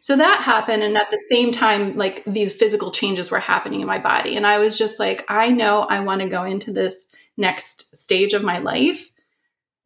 So 0.00 0.16
that 0.16 0.42
happened, 0.42 0.82
and 0.82 0.98
at 0.98 1.12
the 1.12 1.20
same 1.20 1.52
time, 1.52 1.96
like 1.96 2.24
these 2.24 2.52
physical 2.52 2.90
changes 2.90 3.30
were 3.30 3.38
happening 3.38 3.80
in 3.80 3.86
my 3.86 4.00
body, 4.00 4.34
and 4.36 4.44
I 4.44 4.58
was 4.58 4.76
just 4.76 4.98
like, 4.98 5.24
I 5.28 5.50
know 5.52 5.82
I 5.82 6.00
want 6.00 6.22
to 6.22 6.28
go 6.28 6.42
into 6.42 6.72
this 6.72 7.06
next 7.36 7.94
stage 7.94 8.32
of 8.32 8.42
my 8.42 8.58
life, 8.58 9.08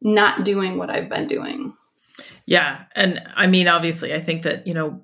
not 0.01 0.43
doing 0.43 0.79
what 0.79 0.89
I've 0.89 1.09
been 1.09 1.27
doing. 1.27 1.75
Yeah, 2.47 2.85
and 2.95 3.21
I 3.35 3.45
mean, 3.45 3.67
obviously, 3.67 4.15
I 4.15 4.19
think 4.19 4.41
that 4.41 4.65
you 4.65 4.73
know 4.73 5.03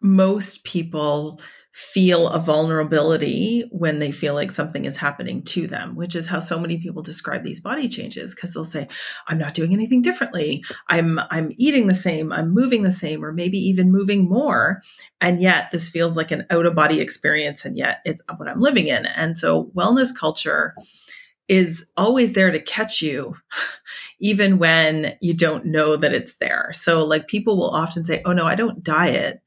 most 0.00 0.62
people 0.62 1.40
feel 1.72 2.28
a 2.28 2.38
vulnerability 2.38 3.64
when 3.70 3.98
they 3.98 4.12
feel 4.12 4.34
like 4.34 4.50
something 4.50 4.84
is 4.84 4.98
happening 4.98 5.42
to 5.42 5.66
them, 5.66 5.94
which 5.94 6.14
is 6.14 6.26
how 6.26 6.38
so 6.38 6.58
many 6.58 6.76
people 6.76 7.02
describe 7.02 7.42
these 7.42 7.60
body 7.60 7.88
changes 7.88 8.34
because 8.34 8.52
they'll 8.52 8.64
say, 8.64 8.86
I'm 9.26 9.38
not 9.38 9.54
doing 9.54 9.72
anything 9.72 10.02
differently. 10.02 10.62
I'm 10.88 11.18
I'm 11.30 11.52
eating 11.56 11.86
the 11.86 11.94
same, 11.94 12.30
I'm 12.30 12.52
moving 12.52 12.82
the 12.82 12.92
same 12.92 13.24
or 13.24 13.32
maybe 13.32 13.56
even 13.56 13.90
moving 13.90 14.28
more, 14.28 14.82
and 15.20 15.40
yet 15.40 15.70
this 15.70 15.88
feels 15.88 16.14
like 16.14 16.30
an 16.30 16.44
out 16.50 16.66
of 16.66 16.74
body 16.74 17.00
experience 17.00 17.64
and 17.64 17.76
yet 17.78 18.00
it's 18.04 18.20
what 18.36 18.48
I'm 18.48 18.60
living 18.60 18.88
in. 18.88 19.06
And 19.06 19.38
so 19.38 19.70
wellness 19.74 20.10
culture 20.14 20.74
is 21.48 21.86
always 21.96 22.34
there 22.34 22.50
to 22.50 22.60
catch 22.60 23.00
you 23.00 23.34
even 24.20 24.58
when 24.58 25.16
you 25.20 25.34
don't 25.34 25.64
know 25.64 25.96
that 25.96 26.12
it's 26.12 26.36
there. 26.36 26.70
So 26.74 27.04
like 27.04 27.28
people 27.28 27.56
will 27.56 27.70
often 27.70 28.04
say, 28.04 28.20
"Oh 28.26 28.32
no, 28.32 28.46
I 28.46 28.56
don't 28.56 28.84
diet." 28.84 29.42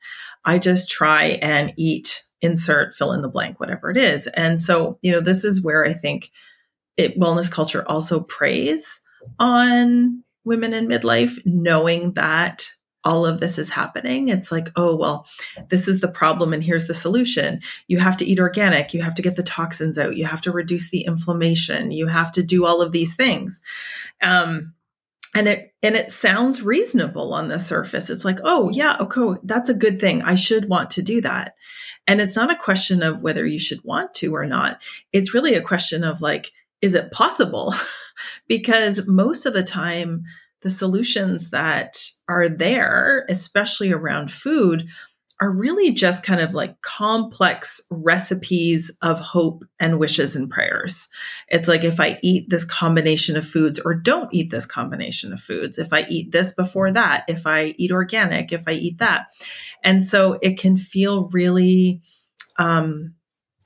I 0.45 0.59
just 0.59 0.89
try 0.89 1.39
and 1.41 1.73
eat, 1.75 2.23
insert, 2.41 2.93
fill 2.93 3.11
in 3.11 3.21
the 3.21 3.29
blank, 3.29 3.59
whatever 3.59 3.89
it 3.89 3.97
is. 3.97 4.27
And 4.27 4.61
so, 4.61 4.99
you 5.01 5.11
know, 5.11 5.19
this 5.19 5.43
is 5.43 5.61
where 5.61 5.85
I 5.85 5.93
think 5.93 6.31
it, 6.97 7.19
wellness 7.19 7.51
culture 7.51 7.83
also 7.87 8.21
preys 8.21 9.01
on 9.39 10.23
women 10.43 10.73
in 10.73 10.87
midlife, 10.87 11.39
knowing 11.45 12.13
that 12.13 12.69
all 13.03 13.25
of 13.25 13.39
this 13.39 13.57
is 13.57 13.69
happening. 13.69 14.29
It's 14.29 14.51
like, 14.51 14.69
oh, 14.75 14.95
well, 14.95 15.27
this 15.69 15.87
is 15.87 16.01
the 16.01 16.07
problem 16.07 16.53
and 16.53 16.63
here's 16.63 16.87
the 16.87 16.93
solution. 16.93 17.61
You 17.87 17.99
have 17.99 18.17
to 18.17 18.25
eat 18.25 18.39
organic. 18.39 18.93
You 18.93 19.01
have 19.03 19.15
to 19.15 19.21
get 19.21 19.35
the 19.35 19.43
toxins 19.43 19.97
out. 19.97 20.15
You 20.15 20.25
have 20.25 20.41
to 20.41 20.51
reduce 20.51 20.89
the 20.89 21.05
inflammation. 21.05 21.91
You 21.91 22.07
have 22.07 22.31
to 22.33 22.43
do 22.43 22.65
all 22.65 22.81
of 22.81 22.91
these 22.91 23.15
things. 23.15 23.61
Um, 24.21 24.73
and 25.35 25.49
it 25.49 25.73
and 25.83 25.95
it 25.95 26.11
sounds 26.11 26.63
reasonable 26.63 27.33
on 27.33 27.49
the 27.49 27.59
surface. 27.59 28.09
It's 28.09 28.25
like 28.25 28.39
oh 28.43 28.69
yeah 28.69 28.97
okay 29.01 29.39
that's 29.43 29.69
a 29.69 29.75
good 29.75 29.99
thing. 29.99 30.23
I 30.23 30.35
should 30.35 30.69
want 30.69 30.89
to 30.91 31.03
do 31.03 31.21
that. 31.21 31.53
And 32.07 32.21
it's 32.21 32.35
not 32.35 32.51
a 32.51 32.55
question 32.55 33.03
of 33.03 33.21
whether 33.21 33.45
you 33.45 33.59
should 33.59 33.83
want 33.83 34.13
to 34.15 34.33
or 34.33 34.45
not. 34.45 34.81
It's 35.11 35.33
really 35.33 35.53
a 35.53 35.61
question 35.61 36.03
of 36.03 36.21
like 36.21 36.51
is 36.81 36.95
it 36.95 37.11
possible? 37.11 37.75
Because 38.47 39.05
most 39.07 39.45
of 39.45 39.53
the 39.53 39.61
time 39.61 40.23
the 40.61 40.69
solutions 40.69 41.49
that 41.49 41.97
are 42.29 42.47
there 42.47 43.25
especially 43.27 43.91
around 43.91 44.31
food 44.31 44.87
are 45.41 45.51
really 45.51 45.91
just 45.91 46.23
kind 46.23 46.39
of 46.39 46.53
like 46.53 46.81
complex 46.81 47.81
recipes 47.89 48.95
of 49.01 49.19
hope 49.19 49.63
and 49.79 49.99
wishes 49.99 50.35
and 50.35 50.49
prayers. 50.49 51.09
It's 51.49 51.67
like 51.67 51.83
if 51.83 51.99
I 51.99 52.17
eat 52.23 52.49
this 52.49 52.63
combination 52.63 53.35
of 53.35 53.45
foods 53.45 53.79
or 53.79 53.95
don't 53.95 54.33
eat 54.33 54.49
this 54.49 54.65
combination 54.65 55.33
of 55.33 55.41
foods, 55.41 55.77
if 55.77 55.91
I 55.91 56.05
eat 56.09 56.31
this 56.31 56.53
before 56.53 56.91
that, 56.91 57.25
if 57.27 57.45
I 57.45 57.75
eat 57.77 57.91
organic, 57.91 58.53
if 58.53 58.63
I 58.65 58.73
eat 58.73 58.99
that. 58.99 59.27
And 59.83 60.03
so 60.03 60.39
it 60.41 60.57
can 60.57 60.77
feel 60.77 61.27
really 61.29 62.01
um 62.57 63.13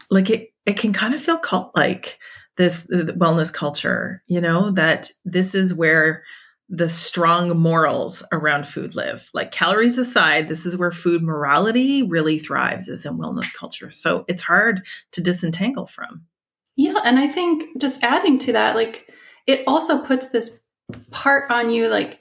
like 0.09 0.31
it 0.31 0.49
it 0.65 0.77
can 0.77 0.93
kind 0.93 1.13
of 1.13 1.21
feel 1.21 1.37
cult 1.37 1.71
like 1.75 2.19
this 2.57 2.85
wellness 2.87 3.53
culture, 3.53 4.21
you 4.27 4.41
know, 4.41 4.71
that 4.71 5.11
this 5.23 5.55
is 5.55 5.73
where 5.73 6.23
the 6.69 6.89
strong 6.89 7.57
morals 7.57 8.23
around 8.31 8.67
food 8.67 8.95
live. 8.95 9.29
Like 9.33 9.51
calories 9.51 9.97
aside, 9.97 10.47
this 10.47 10.65
is 10.65 10.77
where 10.77 10.91
food 10.91 11.23
morality 11.23 12.03
really 12.03 12.37
thrives 12.37 12.87
is 12.87 13.05
in 13.05 13.17
wellness 13.17 13.53
culture. 13.53 13.89
So 13.89 14.23
it's 14.27 14.43
hard 14.43 14.85
to 15.13 15.21
disentangle 15.21 15.87
from. 15.87 16.25
Yeah, 16.75 16.99
and 17.03 17.19
I 17.19 17.27
think 17.27 17.81
just 17.81 18.03
adding 18.03 18.37
to 18.39 18.53
that, 18.53 18.75
like 18.75 19.09
it 19.47 19.63
also 19.65 19.99
puts 20.05 20.29
this 20.29 20.59
part 21.11 21.49
on 21.51 21.71
you 21.71 21.87
like 21.87 22.19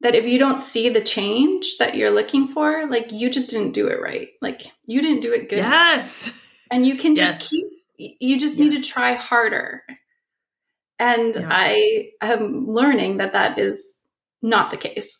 that 0.00 0.14
if 0.14 0.26
you 0.26 0.38
don't 0.38 0.60
see 0.60 0.88
the 0.88 1.00
change 1.00 1.78
that 1.78 1.94
you're 1.94 2.10
looking 2.10 2.48
for, 2.48 2.86
like 2.86 3.12
you 3.12 3.30
just 3.30 3.50
didn't 3.50 3.72
do 3.72 3.86
it 3.86 4.02
right. 4.02 4.30
Like 4.42 4.72
you 4.86 5.00
didn't 5.00 5.20
do 5.20 5.32
it 5.32 5.48
good. 5.48 5.58
Yes. 5.58 6.32
And 6.72 6.84
you 6.84 6.96
can 6.96 7.14
just 7.14 7.40
yes. 7.40 7.48
keep 7.48 7.66
you 8.18 8.38
just 8.38 8.56
yes. 8.56 8.72
need 8.72 8.82
to 8.82 8.88
try 8.88 9.14
harder 9.14 9.82
and 11.00 11.34
yeah. 11.34 11.48
I 11.50 12.10
am 12.20 12.66
learning 12.68 13.16
that 13.16 13.32
that 13.32 13.58
is 13.58 13.98
not 14.42 14.70
the 14.70 14.76
case. 14.76 15.18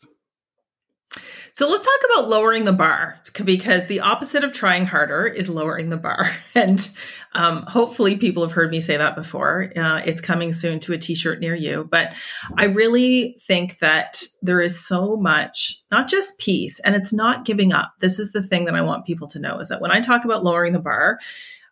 So 1.53 1.69
let's 1.69 1.83
talk 1.83 2.09
about 2.11 2.29
lowering 2.29 2.63
the 2.63 2.71
bar 2.71 3.19
because 3.43 3.87
the 3.87 3.99
opposite 3.99 4.45
of 4.45 4.53
trying 4.53 4.85
harder 4.85 5.27
is 5.27 5.49
lowering 5.49 5.89
the 5.89 5.97
bar. 5.97 6.31
And 6.55 6.89
um, 7.33 7.63
hopefully, 7.63 8.17
people 8.17 8.43
have 8.43 8.51
heard 8.51 8.71
me 8.71 8.81
say 8.81 8.97
that 8.97 9.15
before. 9.15 9.71
Uh, 9.75 10.01
it's 10.05 10.19
coming 10.19 10.51
soon 10.51 10.81
to 10.81 10.93
a 10.93 10.97
t 10.97 11.15
shirt 11.15 11.39
near 11.39 11.55
you. 11.55 11.87
But 11.89 12.13
I 12.57 12.65
really 12.65 13.37
think 13.41 13.79
that 13.79 14.21
there 14.41 14.59
is 14.61 14.85
so 14.85 15.15
much, 15.15 15.81
not 15.91 16.09
just 16.09 16.39
peace, 16.39 16.79
and 16.81 16.93
it's 16.93 17.13
not 17.13 17.45
giving 17.45 17.71
up. 17.71 17.93
This 17.99 18.19
is 18.19 18.33
the 18.33 18.43
thing 18.43 18.65
that 18.65 18.75
I 18.75 18.81
want 18.81 19.05
people 19.05 19.27
to 19.29 19.39
know 19.39 19.59
is 19.59 19.69
that 19.69 19.81
when 19.81 19.91
I 19.91 20.01
talk 20.01 20.25
about 20.25 20.43
lowering 20.43 20.73
the 20.73 20.81
bar, 20.81 21.19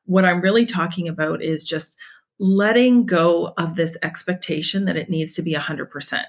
what 0.05 0.25
I'm 0.25 0.41
really 0.41 0.65
talking 0.65 1.07
about 1.07 1.43
is 1.43 1.63
just 1.63 1.97
letting 2.39 3.05
go 3.05 3.53
of 3.57 3.75
this 3.75 3.97
expectation 4.01 4.85
that 4.85 4.95
it 4.95 5.09
needs 5.09 5.33
to 5.35 5.41
be 5.41 5.53
100%. 5.53 6.21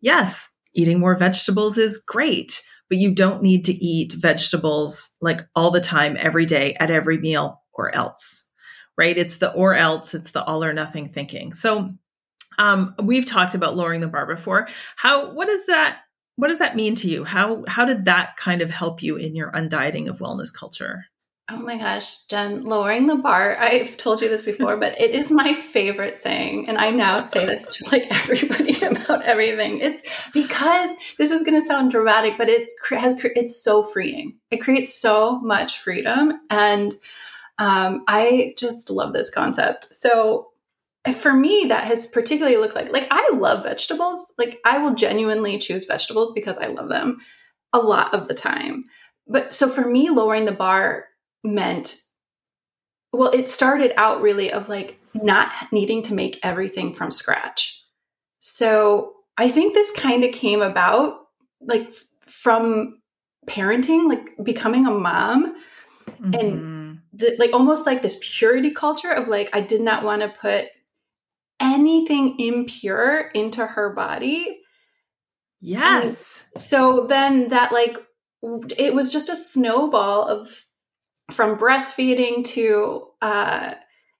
Yes, 0.00 0.50
eating 0.74 1.00
more 1.00 1.16
vegetables 1.16 1.78
is 1.78 1.98
great, 1.98 2.62
but 2.88 2.98
you 2.98 3.14
don't 3.14 3.42
need 3.42 3.64
to 3.64 3.72
eat 3.72 4.12
vegetables 4.12 5.10
like 5.20 5.46
all 5.54 5.70
the 5.70 5.80
time, 5.80 6.16
every 6.18 6.46
day, 6.46 6.74
at 6.74 6.90
every 6.90 7.18
meal, 7.18 7.62
or 7.72 7.94
else, 7.94 8.44
right? 8.96 9.16
It's 9.16 9.38
the 9.38 9.52
or 9.52 9.74
else, 9.74 10.14
it's 10.14 10.30
the 10.30 10.44
all 10.44 10.62
or 10.62 10.72
nothing 10.72 11.08
thinking. 11.08 11.52
So, 11.52 11.90
um, 12.58 12.94
we've 13.00 13.26
talked 13.26 13.54
about 13.54 13.76
lowering 13.76 14.00
the 14.00 14.08
bar 14.08 14.26
before. 14.26 14.68
How, 14.96 15.32
what 15.32 15.46
does 15.46 15.64
that, 15.66 16.00
what 16.36 16.48
does 16.48 16.58
that 16.58 16.76
mean 16.76 16.96
to 16.96 17.08
you? 17.08 17.24
How, 17.24 17.64
how 17.68 17.84
did 17.84 18.04
that 18.06 18.36
kind 18.36 18.62
of 18.62 18.70
help 18.70 19.02
you 19.02 19.16
in 19.16 19.36
your 19.36 19.52
undieting 19.52 20.08
of 20.08 20.18
wellness 20.18 20.52
culture? 20.52 21.04
Oh 21.50 21.56
my 21.56 21.78
gosh, 21.78 22.24
Jen, 22.24 22.64
lowering 22.64 23.06
the 23.06 23.16
bar. 23.16 23.56
I've 23.58 23.96
told 23.96 24.20
you 24.20 24.28
this 24.28 24.42
before, 24.42 24.76
but 24.76 25.00
it 25.00 25.12
is 25.12 25.30
my 25.30 25.54
favorite 25.54 26.18
saying. 26.18 26.68
And 26.68 26.76
I 26.76 26.90
now 26.90 27.20
say 27.20 27.46
this 27.46 27.66
to 27.66 27.88
like 27.90 28.06
everybody 28.10 28.78
about 28.84 29.22
everything. 29.22 29.80
It's 29.80 30.02
because 30.34 30.90
this 31.16 31.30
is 31.30 31.44
going 31.44 31.58
to 31.58 31.66
sound 31.66 31.90
dramatic, 31.90 32.36
but 32.36 32.50
it 32.50 32.70
has, 32.90 33.16
it's 33.34 33.62
so 33.62 33.82
freeing. 33.82 34.36
It 34.50 34.58
creates 34.58 34.94
so 34.94 35.40
much 35.40 35.78
freedom. 35.78 36.34
And 36.50 36.92
um, 37.58 38.04
I 38.06 38.54
just 38.58 38.90
love 38.90 39.14
this 39.14 39.30
concept. 39.30 39.94
So 39.94 40.50
for 41.14 41.32
me, 41.32 41.64
that 41.68 41.84
has 41.84 42.06
particularly 42.06 42.58
looked 42.58 42.74
like, 42.74 42.92
like 42.92 43.08
I 43.10 43.26
love 43.32 43.64
vegetables. 43.64 44.34
Like 44.36 44.60
I 44.66 44.76
will 44.76 44.94
genuinely 44.94 45.56
choose 45.56 45.86
vegetables 45.86 46.32
because 46.34 46.58
I 46.58 46.66
love 46.66 46.90
them 46.90 47.20
a 47.72 47.78
lot 47.78 48.12
of 48.12 48.28
the 48.28 48.34
time. 48.34 48.84
But 49.26 49.54
so 49.54 49.66
for 49.66 49.88
me, 49.88 50.10
lowering 50.10 50.44
the 50.44 50.52
bar 50.52 51.06
meant 51.44 52.00
well 53.12 53.30
it 53.30 53.48
started 53.48 53.92
out 53.96 54.20
really 54.20 54.52
of 54.52 54.68
like 54.68 54.98
not 55.14 55.52
needing 55.72 56.02
to 56.02 56.14
make 56.14 56.38
everything 56.42 56.92
from 56.92 57.10
scratch 57.10 57.84
so 58.40 59.14
i 59.36 59.48
think 59.48 59.74
this 59.74 59.90
kind 59.92 60.24
of 60.24 60.32
came 60.32 60.60
about 60.60 61.20
like 61.60 61.92
from 62.20 63.00
parenting 63.46 64.08
like 64.08 64.30
becoming 64.42 64.86
a 64.86 64.90
mom 64.90 65.56
mm-hmm. 66.20 66.34
and 66.34 66.78
the, 67.12 67.36
like 67.38 67.52
almost 67.52 67.86
like 67.86 68.02
this 68.02 68.18
purity 68.22 68.70
culture 68.70 69.10
of 69.10 69.28
like 69.28 69.50
I 69.52 69.60
did 69.60 69.80
not 69.80 70.04
want 70.04 70.22
to 70.22 70.28
put 70.28 70.66
anything 71.60 72.38
impure 72.38 73.30
into 73.34 73.66
her 73.66 73.92
body. 73.92 74.60
Yes. 75.60 76.46
And 76.54 76.62
so 76.62 77.06
then 77.06 77.48
that 77.48 77.72
like 77.72 77.98
it 78.76 78.94
was 78.94 79.12
just 79.12 79.28
a 79.28 79.36
snowball 79.36 80.28
of 80.28 80.64
from 81.30 81.58
breastfeeding 81.58 82.44
to 82.44 83.06
uh 83.20 83.74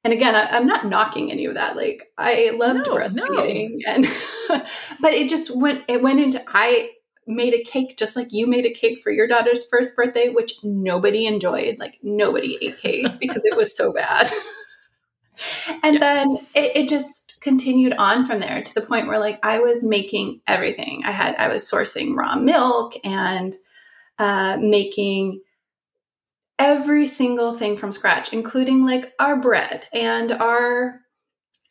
and 0.05 0.12
again 0.12 0.35
I, 0.35 0.57
am 0.57 0.67
not 0.67 0.87
knocking 0.87 1.31
any 1.31 1.47
of 1.47 1.55
that 1.55 1.77
like 1.77 2.12
i 2.19 2.50
loved 2.55 2.87
no, 2.87 2.97
breastfeeding 2.97 3.77
no. 3.87 3.93
and 3.93 4.07
but 5.00 5.12
it 5.12 5.29
just 5.29 5.55
went 5.55 5.85
it 5.88 6.03
went 6.03 6.21
into 6.21 6.43
i 6.49 6.91
made 7.27 7.55
a 7.55 7.62
cake 7.62 7.97
just 7.97 8.17
like 8.17 8.33
you 8.33 8.47
made 8.47 8.67
a 8.67 8.73
cake 8.73 9.00
for 9.03 9.11
your 9.11 9.27
daughter's 9.27 9.67
first 9.69 9.95
birthday 9.97 10.29
which 10.29 10.55
nobody 10.62 11.27
enjoyed 11.27 11.79
like 11.79 11.99
nobody 12.03 12.59
ate 12.61 12.79
cake 12.79 13.07
because 13.21 13.45
it 13.45 13.57
was 13.57 13.77
so 13.77 13.93
bad 13.93 14.31
and 15.83 15.95
yeah. 15.95 16.00
then 16.00 16.37
it, 16.55 16.77
it 16.77 16.88
just 16.88 17.37
continued 17.41 17.95
on 17.97 18.25
from 18.25 18.41
there 18.41 18.62
to 18.62 18.75
the 18.75 18.81
point 18.81 19.07
where 19.07 19.19
like 19.19 19.38
i 19.43 19.59
was 19.59 19.85
making 19.85 20.41
everything 20.47 21.03
i 21.05 21.12
had 21.12 21.35
i 21.37 21.49
was 21.49 21.71
sourcing 21.71 22.15
raw 22.15 22.37
milk 22.37 22.95
and 23.05 23.55
uh, 24.19 24.57
making 24.61 25.41
every 26.59 27.07
single 27.07 27.55
thing 27.55 27.77
from 27.77 27.93
scratch, 27.93 28.33
including 28.33 28.85
like 28.85 29.12
our 29.19 29.37
bread 29.37 29.87
and 29.93 30.33
our 30.33 31.00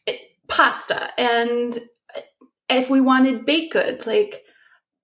eh, 0.07 0.17
pasta. 0.47 1.09
And 1.19 1.77
if 2.69 2.89
we 2.89 3.01
wanted 3.01 3.45
baked 3.45 3.73
goods, 3.73 4.07
like 4.07 4.43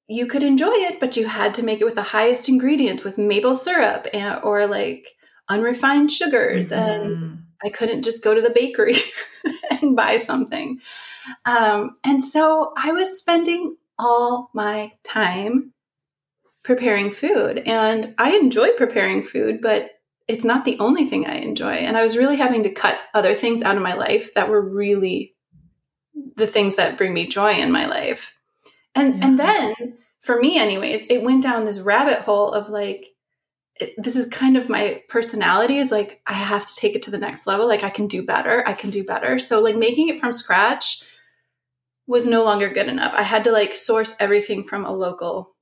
you 0.07 0.25
could 0.25 0.43
enjoy 0.43 0.73
it, 0.73 0.99
but 0.99 1.17
you 1.17 1.27
had 1.27 1.53
to 1.55 1.63
make 1.63 1.81
it 1.81 1.85
with 1.85 1.95
the 1.95 2.01
highest 2.01 2.49
ingredients 2.49 3.03
with 3.03 3.17
maple 3.17 3.55
syrup 3.55 4.07
and, 4.13 4.41
or 4.43 4.67
like 4.67 5.09
unrefined 5.49 6.11
sugars. 6.11 6.69
Mm-hmm. 6.69 7.13
And 7.13 7.43
I 7.63 7.69
couldn't 7.69 8.03
just 8.03 8.23
go 8.23 8.33
to 8.33 8.41
the 8.41 8.49
bakery 8.49 8.95
and 9.81 9.95
buy 9.95 10.17
something. 10.17 10.79
Um, 11.45 11.95
and 12.03 12.23
so 12.23 12.73
I 12.77 12.91
was 12.91 13.17
spending 13.17 13.77
all 13.97 14.49
my 14.53 14.91
time 15.03 15.73
preparing 16.63 17.11
food. 17.11 17.59
And 17.59 18.13
I 18.17 18.35
enjoy 18.35 18.69
preparing 18.77 19.23
food, 19.23 19.61
but 19.61 19.91
it's 20.27 20.45
not 20.45 20.65
the 20.65 20.79
only 20.79 21.05
thing 21.05 21.25
I 21.25 21.35
enjoy. 21.35 21.73
And 21.73 21.97
I 21.97 22.03
was 22.03 22.17
really 22.17 22.37
having 22.37 22.63
to 22.63 22.71
cut 22.71 22.99
other 23.13 23.35
things 23.35 23.63
out 23.63 23.75
of 23.75 23.83
my 23.83 23.93
life 23.93 24.33
that 24.33 24.49
were 24.49 24.61
really 24.61 25.35
the 26.35 26.47
things 26.47 26.75
that 26.77 26.97
bring 26.97 27.13
me 27.13 27.27
joy 27.27 27.53
in 27.53 27.71
my 27.71 27.85
life. 27.87 28.33
And 28.95 29.17
yeah. 29.17 29.25
and 29.25 29.39
then 29.39 29.97
for 30.21 30.39
me 30.39 30.57
anyways, 30.57 31.07
it 31.07 31.23
went 31.23 31.43
down 31.43 31.65
this 31.65 31.79
rabbit 31.79 32.19
hole 32.19 32.51
of 32.51 32.69
like 32.69 33.07
it, 33.75 33.93
this 33.97 34.15
is 34.15 34.29
kind 34.29 34.55
of 34.55 34.69
my 34.69 35.01
personality 35.09 35.77
is 35.79 35.91
like 35.91 36.21
I 36.27 36.33
have 36.33 36.65
to 36.65 36.75
take 36.75 36.95
it 36.95 37.01
to 37.03 37.11
the 37.11 37.17
next 37.17 37.47
level. 37.47 37.67
Like 37.67 37.83
I 37.83 37.89
can 37.89 38.07
do 38.07 38.25
better. 38.25 38.63
I 38.67 38.73
can 38.73 38.89
do 38.89 39.03
better. 39.03 39.39
So 39.39 39.59
like 39.59 39.75
making 39.75 40.09
it 40.09 40.19
from 40.19 40.31
scratch 40.31 41.03
was 42.07 42.27
no 42.27 42.43
longer 42.43 42.69
good 42.69 42.87
enough. 42.87 43.13
I 43.15 43.23
had 43.23 43.43
to 43.45 43.51
like 43.51 43.75
source 43.75 44.15
everything 44.19 44.63
from 44.63 44.85
a 44.85 44.95
local 44.95 45.52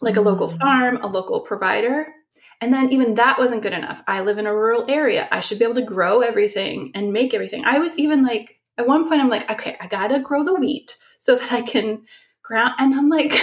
like 0.00 0.16
a 0.16 0.20
local 0.20 0.48
mm. 0.48 0.58
farm, 0.58 0.98
a 1.02 1.06
local 1.06 1.40
provider. 1.40 2.12
And 2.60 2.72
then 2.72 2.92
even 2.92 3.14
that 3.14 3.38
wasn't 3.38 3.62
good 3.62 3.72
enough. 3.72 4.02
I 4.06 4.22
live 4.22 4.38
in 4.38 4.46
a 4.46 4.54
rural 4.54 4.86
area. 4.88 5.28
I 5.30 5.40
should 5.40 5.58
be 5.58 5.64
able 5.64 5.74
to 5.74 5.82
grow 5.82 6.20
everything 6.20 6.90
and 6.94 7.12
make 7.12 7.34
everything. 7.34 7.64
I 7.64 7.78
was 7.78 7.98
even 7.98 8.22
like, 8.22 8.60
at 8.78 8.86
one 8.86 9.08
point, 9.08 9.20
I'm 9.20 9.28
like, 9.28 9.50
okay, 9.50 9.76
I 9.80 9.86
gotta 9.86 10.20
grow 10.20 10.42
the 10.42 10.54
wheat 10.54 10.96
so 11.18 11.36
that 11.36 11.52
I 11.52 11.62
can 11.62 12.04
ground. 12.42 12.74
And 12.78 12.94
I'm 12.94 13.08
like, 13.08 13.38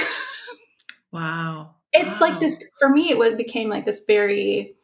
wow. 1.11 1.75
It's 1.91 2.19
wow. 2.19 2.29
like 2.29 2.39
this, 2.39 2.63
for 2.79 2.89
me, 2.89 3.11
it 3.11 3.17
was, 3.17 3.35
became 3.35 3.69
like 3.69 3.85
this 3.85 4.03
very 4.07 4.75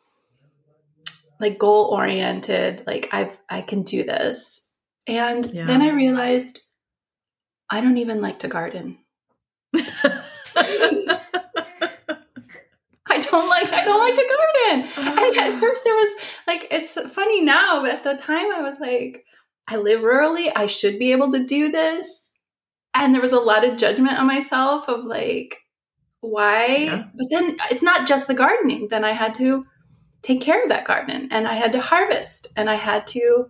like 1.39 1.57
goal 1.57 1.85
oriented, 1.85 2.83
like 2.85 3.09
I've, 3.11 3.39
I 3.49 3.61
can 3.61 3.83
do 3.83 4.03
this. 4.03 4.71
And 5.07 5.45
yeah. 5.47 5.65
then 5.65 5.81
I 5.81 5.89
realized 5.89 6.61
I 7.69 7.81
don't 7.81 7.97
even 7.97 8.21
like 8.21 8.39
to 8.39 8.47
garden. 8.47 8.97
Don't 13.31 13.49
like 13.49 13.71
I 13.71 13.85
don't 13.85 13.99
like 13.99 14.15
the 14.15 14.35
garden. 14.71 14.89
Uh-huh. 14.97 15.25
And 15.25 15.37
at 15.37 15.53
oh. 15.53 15.59
first 15.59 15.85
it 15.85 15.91
was 15.91 16.25
like 16.47 16.67
it's 16.71 16.93
funny 17.13 17.41
now, 17.41 17.81
but 17.81 17.91
at 17.91 18.03
the 18.03 18.17
time 18.17 18.51
I 18.51 18.61
was 18.61 18.79
like, 18.79 19.25
I 19.67 19.77
live 19.77 20.01
rurally, 20.01 20.51
I 20.55 20.67
should 20.67 20.97
be 20.97 21.11
able 21.11 21.31
to 21.31 21.45
do 21.45 21.71
this. 21.71 22.31
And 22.93 23.13
there 23.13 23.21
was 23.21 23.33
a 23.33 23.39
lot 23.39 23.63
of 23.63 23.77
judgment 23.77 24.17
on 24.17 24.25
myself 24.25 24.89
of 24.89 25.05
like, 25.05 25.57
why? 26.21 26.65
Yeah. 26.65 27.03
But 27.15 27.29
then 27.29 27.57
it's 27.69 27.83
not 27.83 28.07
just 28.07 28.27
the 28.27 28.33
gardening. 28.33 28.87
Then 28.89 29.03
I 29.03 29.11
had 29.11 29.33
to 29.35 29.65
take 30.21 30.41
care 30.41 30.61
of 30.63 30.69
that 30.69 30.85
garden 30.85 31.29
and 31.31 31.47
I 31.47 31.53
had 31.53 31.71
to 31.73 31.81
harvest 31.81 32.47
and 32.57 32.69
I 32.69 32.75
had 32.75 33.07
to 33.07 33.45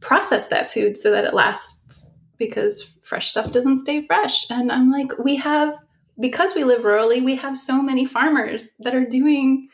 process 0.00 0.48
that 0.48 0.70
food 0.70 0.96
so 0.96 1.10
that 1.10 1.24
it 1.24 1.34
lasts 1.34 2.12
because 2.38 2.96
fresh 3.02 3.30
stuff 3.30 3.52
doesn't 3.52 3.78
stay 3.78 4.00
fresh. 4.02 4.50
And 4.50 4.70
I'm 4.70 4.90
like, 4.90 5.18
we 5.18 5.36
have 5.36 5.74
because 6.18 6.54
we 6.54 6.64
live 6.64 6.82
rurally, 6.82 7.24
we 7.24 7.36
have 7.36 7.56
so 7.56 7.82
many 7.82 8.04
farmers 8.04 8.70
that 8.80 8.94
are 8.94 9.04
doing 9.04 9.68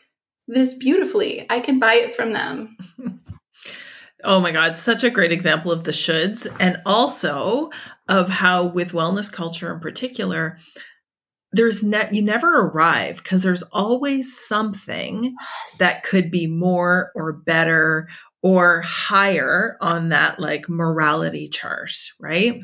this 0.47 0.77
beautifully. 0.77 1.45
I 1.49 1.59
can 1.59 1.79
buy 1.79 1.95
it 1.95 2.15
from 2.15 2.33
them. 2.33 2.77
oh 4.23 4.39
my 4.39 4.51
God, 4.51 4.77
such 4.77 5.03
a 5.03 5.09
great 5.09 5.31
example 5.31 5.71
of 5.71 5.83
the 5.83 5.91
shoulds, 5.91 6.47
and 6.59 6.81
also 6.85 7.69
of 8.07 8.29
how, 8.29 8.65
with 8.65 8.91
wellness 8.91 9.31
culture 9.31 9.73
in 9.73 9.79
particular, 9.79 10.57
there's 11.53 11.83
ne- 11.83 12.09
you 12.11 12.21
never 12.21 12.61
arrive 12.61 13.17
because 13.17 13.43
there's 13.43 13.63
always 13.71 14.37
something 14.37 15.23
yes. 15.23 15.77
that 15.77 16.03
could 16.03 16.31
be 16.31 16.47
more 16.47 17.11
or 17.13 17.33
better 17.33 18.07
or 18.41 18.81
higher 18.81 19.77
on 19.81 20.09
that 20.09 20.39
like 20.39 20.69
morality 20.69 21.47
chart, 21.49 21.91
right? 22.19 22.61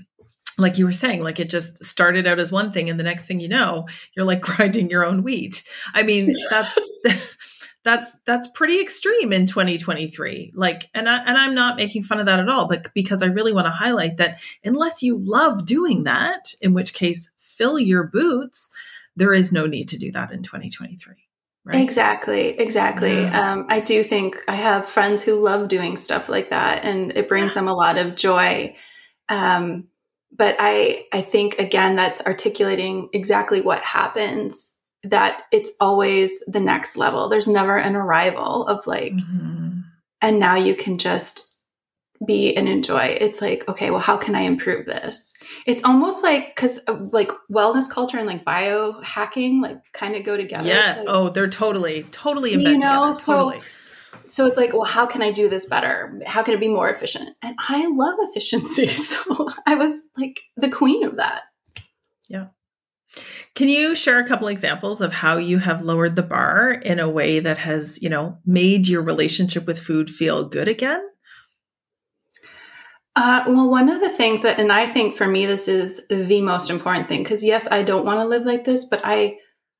Like 0.57 0.77
you 0.77 0.85
were 0.85 0.91
saying, 0.91 1.21
like 1.23 1.39
it 1.39 1.49
just 1.49 1.83
started 1.85 2.25
out 2.25 2.39
as 2.39 2.51
one 2.51 2.71
thing, 2.71 2.89
and 2.89 2.99
the 2.99 3.03
next 3.03 3.25
thing 3.25 3.39
you 3.39 3.47
know, 3.47 3.87
you're 4.15 4.25
like 4.25 4.41
grinding 4.41 4.89
your 4.89 5.05
own 5.05 5.23
wheat. 5.23 5.63
I 5.93 6.03
mean, 6.03 6.35
that's 6.49 6.77
that's 7.83 8.19
that's 8.25 8.47
pretty 8.49 8.81
extreme 8.81 9.31
in 9.31 9.45
2023. 9.45 10.53
Like, 10.55 10.89
and 10.93 11.07
I 11.07 11.17
and 11.19 11.37
I'm 11.37 11.55
not 11.55 11.77
making 11.77 12.03
fun 12.03 12.19
of 12.19 12.25
that 12.25 12.39
at 12.39 12.49
all, 12.49 12.67
but 12.67 12.93
because 12.93 13.21
I 13.21 13.27
really 13.27 13.53
want 13.53 13.67
to 13.67 13.71
highlight 13.71 14.17
that 14.17 14.39
unless 14.63 15.03
you 15.03 15.17
love 15.17 15.65
doing 15.65 16.03
that, 16.03 16.53
in 16.61 16.73
which 16.73 16.93
case, 16.93 17.29
fill 17.37 17.79
your 17.79 18.03
boots. 18.03 18.69
There 19.15 19.33
is 19.33 19.51
no 19.51 19.65
need 19.65 19.89
to 19.89 19.97
do 19.97 20.11
that 20.11 20.31
in 20.31 20.43
2023. 20.43 21.15
Right? 21.65 21.81
Exactly, 21.81 22.49
exactly. 22.49 23.13
Yeah. 23.13 23.51
Um, 23.51 23.65
I 23.67 23.79
do 23.81 24.03
think 24.03 24.37
I 24.47 24.55
have 24.55 24.87
friends 24.87 25.23
who 25.23 25.35
love 25.35 25.67
doing 25.67 25.97
stuff 25.97 26.29
like 26.29 26.51
that, 26.51 26.83
and 26.83 27.11
it 27.11 27.27
brings 27.27 27.53
them 27.53 27.67
a 27.67 27.73
lot 27.73 27.97
of 27.97 28.15
joy. 28.15 28.75
Um, 29.27 29.87
but 30.31 30.55
I 30.59 31.05
I 31.13 31.21
think 31.21 31.59
again 31.59 31.95
that's 31.95 32.21
articulating 32.21 33.09
exactly 33.13 33.61
what 33.61 33.81
happens 33.81 34.73
that 35.03 35.43
it's 35.51 35.71
always 35.79 36.31
the 36.47 36.59
next 36.59 36.97
level. 36.97 37.29
There's 37.29 37.47
never 37.47 37.77
an 37.77 37.95
arrival 37.95 38.67
of 38.67 38.85
like 38.87 39.13
mm-hmm. 39.13 39.79
and 40.21 40.39
now 40.39 40.55
you 40.55 40.75
can 40.75 40.97
just 40.97 41.55
be 42.25 42.55
and 42.55 42.67
enjoy. 42.67 43.15
It's 43.21 43.41
like, 43.41 43.67
okay, 43.69 43.91
well 43.91 43.99
how 43.99 44.17
can 44.17 44.35
I 44.35 44.41
improve 44.41 44.85
this? 44.85 45.33
It's 45.65 45.83
almost 45.83 46.23
like 46.23 46.55
cuz 46.55 46.79
like 46.87 47.31
wellness 47.51 47.89
culture 47.89 48.17
and 48.17 48.27
like 48.27 48.43
biohacking 48.43 49.61
like 49.61 49.91
kind 49.93 50.15
of 50.15 50.23
go 50.23 50.35
together. 50.35 50.67
Yeah. 50.67 50.95
Like, 50.97 51.05
oh, 51.07 51.29
they're 51.29 51.49
totally 51.49 52.03
totally 52.11 52.53
embedded 52.53 52.73
you 52.73 52.79
know, 52.79 53.13
together. 53.13 53.13
So, 53.19 53.33
totally 53.33 53.61
so 54.27 54.45
it's 54.45 54.57
like 54.57 54.73
well 54.73 54.85
how 54.85 55.05
can 55.05 55.21
i 55.21 55.31
do 55.31 55.49
this 55.49 55.65
better? 55.65 56.19
How 56.25 56.43
can 56.43 56.53
it 56.53 56.59
be 56.59 56.67
more 56.67 56.89
efficient? 56.89 57.35
And 57.41 57.55
i 57.67 57.87
love 57.87 58.15
efficiency. 58.19 58.87
So 58.87 59.49
i 59.65 59.75
was 59.75 60.01
like 60.17 60.41
the 60.55 60.69
queen 60.69 61.03
of 61.03 61.17
that. 61.17 61.43
Yeah. 62.29 62.47
Can 63.55 63.69
you 63.69 63.95
share 63.95 64.19
a 64.19 64.27
couple 64.27 64.47
examples 64.47 65.01
of 65.01 65.13
how 65.13 65.37
you 65.37 65.57
have 65.59 65.81
lowered 65.81 66.15
the 66.15 66.23
bar 66.23 66.71
in 66.71 66.99
a 66.99 67.09
way 67.09 67.39
that 67.39 67.57
has 67.59 68.01
you 68.01 68.09
know 68.09 68.37
made 68.45 68.87
your 68.87 69.01
relationship 69.01 69.65
with 69.65 69.79
food 69.79 70.09
feel 70.09 70.47
good 70.47 70.67
again? 70.67 71.03
Uh, 73.17 73.43
well, 73.47 73.67
one 73.67 73.89
of 73.89 73.99
the 73.99 74.11
things 74.11 74.43
that, 74.43 74.59
and 74.59 74.71
I 74.71 74.85
think 74.85 75.15
for 75.15 75.25
me, 75.25 75.47
this 75.47 75.67
is 75.67 76.05
the 76.07 76.39
most 76.39 76.69
important 76.69 77.07
thing 77.07 77.23
because 77.23 77.43
yes, 77.43 77.67
I 77.71 77.81
don't 77.81 78.05
want 78.05 78.19
to 78.19 78.27
live 78.27 78.43
like 78.43 78.63
this, 78.63 78.85
but 78.85 79.01
I 79.03 79.37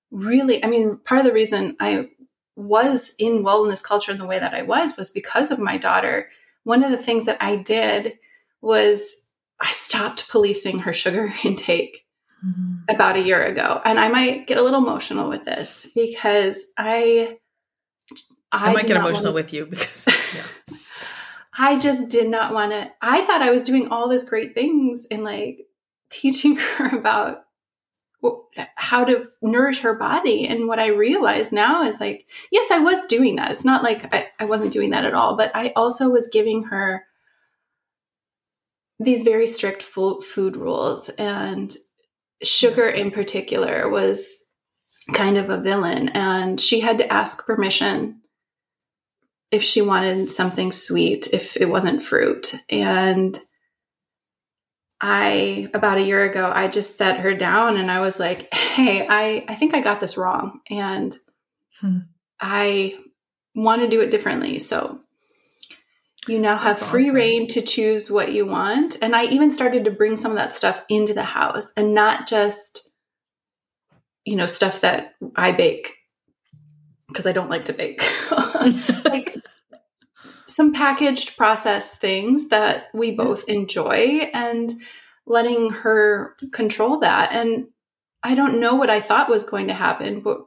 really, 0.10 0.64
I 0.66 0.68
mean, 0.68 0.98
part 1.06 1.20
of 1.20 1.28
the 1.28 1.34
reason 1.34 1.76
I 1.80 2.10
was 2.58 3.14
in 3.20 3.44
wellness 3.44 3.84
culture 3.84 4.12
in 4.12 4.18
the 4.18 4.26
way 4.26 4.40
that 4.40 4.56
I 4.56 4.64
was 4.64 4.98
was 4.98 5.10
because 5.10 5.52
of 5.52 5.60
my 5.60 5.78
daughter. 5.78 6.30
One 6.64 6.84
of 6.84 6.92
the 6.92 6.98
things 6.98 7.26
that 7.26 7.38
I 7.40 7.56
did 7.56 8.18
was 8.62 9.28
I 9.60 9.70
stopped 9.70 10.28
policing 10.30 10.80
her 10.80 10.92
sugar 10.92 11.32
intake 11.44 12.06
mm-hmm. 12.46 12.76
about 12.90 13.16
a 13.16 13.22
year 13.22 13.44
ago. 13.46 13.80
And 13.86 14.00
I 14.00 14.10
might 14.10 14.48
get 14.48 14.58
a 14.58 14.64
little 14.64 14.84
emotional 14.84 15.30
with 15.30 15.46
this 15.46 15.88
because 15.96 16.66
I 16.78 17.38
I, 18.52 18.70
I 18.70 18.74
might 18.74 18.88
get 18.88 18.98
emotional 18.98 19.34
with 19.34 19.54
you 19.54 19.66
because 19.66 20.08
yeah. 20.34 20.78
I 21.58 21.78
just 21.78 22.08
did 22.10 22.30
not 22.30 22.54
want 22.54 22.72
to 22.72 22.92
I 23.02 23.24
thought 23.26 23.44
I 23.44 23.52
was 23.52 23.64
doing 23.64 23.90
all 23.90 24.10
this 24.10 24.28
great 24.28 24.56
things 24.56 25.06
and 25.12 25.24
like 25.24 25.68
teaching 26.10 26.56
her 26.78 26.98
about 26.98 27.44
how 28.76 29.04
to 29.04 29.26
nourish 29.42 29.82
her 29.82 29.94
body. 29.94 30.48
And 30.48 30.68
what 30.68 30.80
I 30.80 30.88
realize 30.88 31.52
now 31.52 31.84
is 31.84 32.00
like, 32.00 32.26
yes, 32.52 32.72
I 32.72 32.80
was 32.80 33.06
doing 33.06 33.36
that. 33.36 33.52
It's 33.52 33.66
not 33.66 33.84
like 33.84 34.14
I, 34.14 34.28
I 34.40 34.46
wasn't 34.46 34.74
doing 34.74 34.90
that 34.92 35.06
at 35.06 35.14
all, 35.14 35.38
but 35.38 35.52
I 35.54 35.74
also 35.76 36.10
was 36.10 36.30
giving 36.32 36.64
her 36.64 37.06
these 39.00 39.24
very 39.24 39.46
strict 39.46 39.84
food 39.84 40.58
rules. 40.58 41.10
And 41.10 41.76
sugar 42.42 42.88
in 42.90 43.12
particular 43.12 43.90
was 43.90 44.44
kind 45.14 45.38
of 45.38 45.50
a 45.50 45.62
villain. 45.62 46.10
And 46.10 46.60
she 46.60 46.80
had 46.80 46.98
to 46.98 47.14
ask 47.14 47.46
permission 47.46 48.22
if 49.52 49.64
she 49.64 49.82
wanted 49.82 50.32
something 50.32 50.72
sweet, 50.72 51.28
if 51.32 51.56
it 51.56 51.70
wasn't 51.70 52.02
fruit. 52.02 52.56
And 52.70 53.38
I 55.00 55.70
about 55.74 55.98
a 55.98 56.04
year 56.04 56.24
ago 56.24 56.52
I 56.54 56.68
just 56.68 56.98
set 56.98 57.20
her 57.20 57.34
down 57.34 57.78
and 57.78 57.92
I 57.92 58.02
was 58.02 58.20
like, 58.20 58.54
"Hey, 58.54 59.06
I 59.08 59.46
I 59.48 59.56
think 59.56 59.74
I 59.74 59.82
got 59.82 60.00
this 60.00 60.18
wrong 60.18 60.62
and 60.70 61.16
hmm. 61.80 62.00
I 62.40 62.96
want 63.54 63.82
to 63.82 63.88
do 63.88 64.02
it 64.02 64.12
differently." 64.12 64.60
So 64.60 65.00
you 66.28 66.40
now 66.40 66.58
have 66.58 66.80
That's 66.80 66.90
free 66.90 67.06
awesome. 67.06 67.16
rein 67.16 67.48
to 67.50 67.62
choose 67.62 68.12
what 68.12 68.34
you 68.34 68.46
want. 68.46 68.98
And 69.02 69.16
I 69.16 69.26
even 69.26 69.52
started 69.52 69.86
to 69.86 69.92
bring 69.92 70.18
some 70.18 70.32
of 70.32 70.38
that 70.38 70.54
stuff 70.54 70.84
into 70.90 71.14
the 71.14 71.24
house 71.24 71.74
and 71.78 71.94
not 71.94 72.28
just 72.28 72.90
you 74.26 74.36
know 74.36 74.46
stuff 74.46 74.82
that 74.82 75.14
I 75.36 75.52
bake 75.52 75.94
because 77.08 77.26
I 77.26 77.32
don't 77.32 77.50
like 77.50 77.66
to 77.66 77.74
bake. 77.74 78.04
like 78.32 79.36
some 80.48 80.74
packaged 80.74 81.38
processed 81.38 82.00
things 82.00 82.50
that 82.50 82.86
we 82.94 83.10
mm-hmm. 83.10 83.24
both 83.24 83.44
enjoy 83.48 84.30
and 84.34 84.74
letting 85.26 85.70
her 85.72 86.36
control 86.54 87.00
that. 87.00 87.32
And 87.32 87.68
I 88.24 88.36
don't 88.36 88.60
know 88.60 88.76
what 88.76 88.90
I 88.90 89.02
thought 89.02 89.30
was 89.30 89.44
going 89.44 89.68
to 89.68 89.74
happen, 89.74 90.22
but 90.22 90.40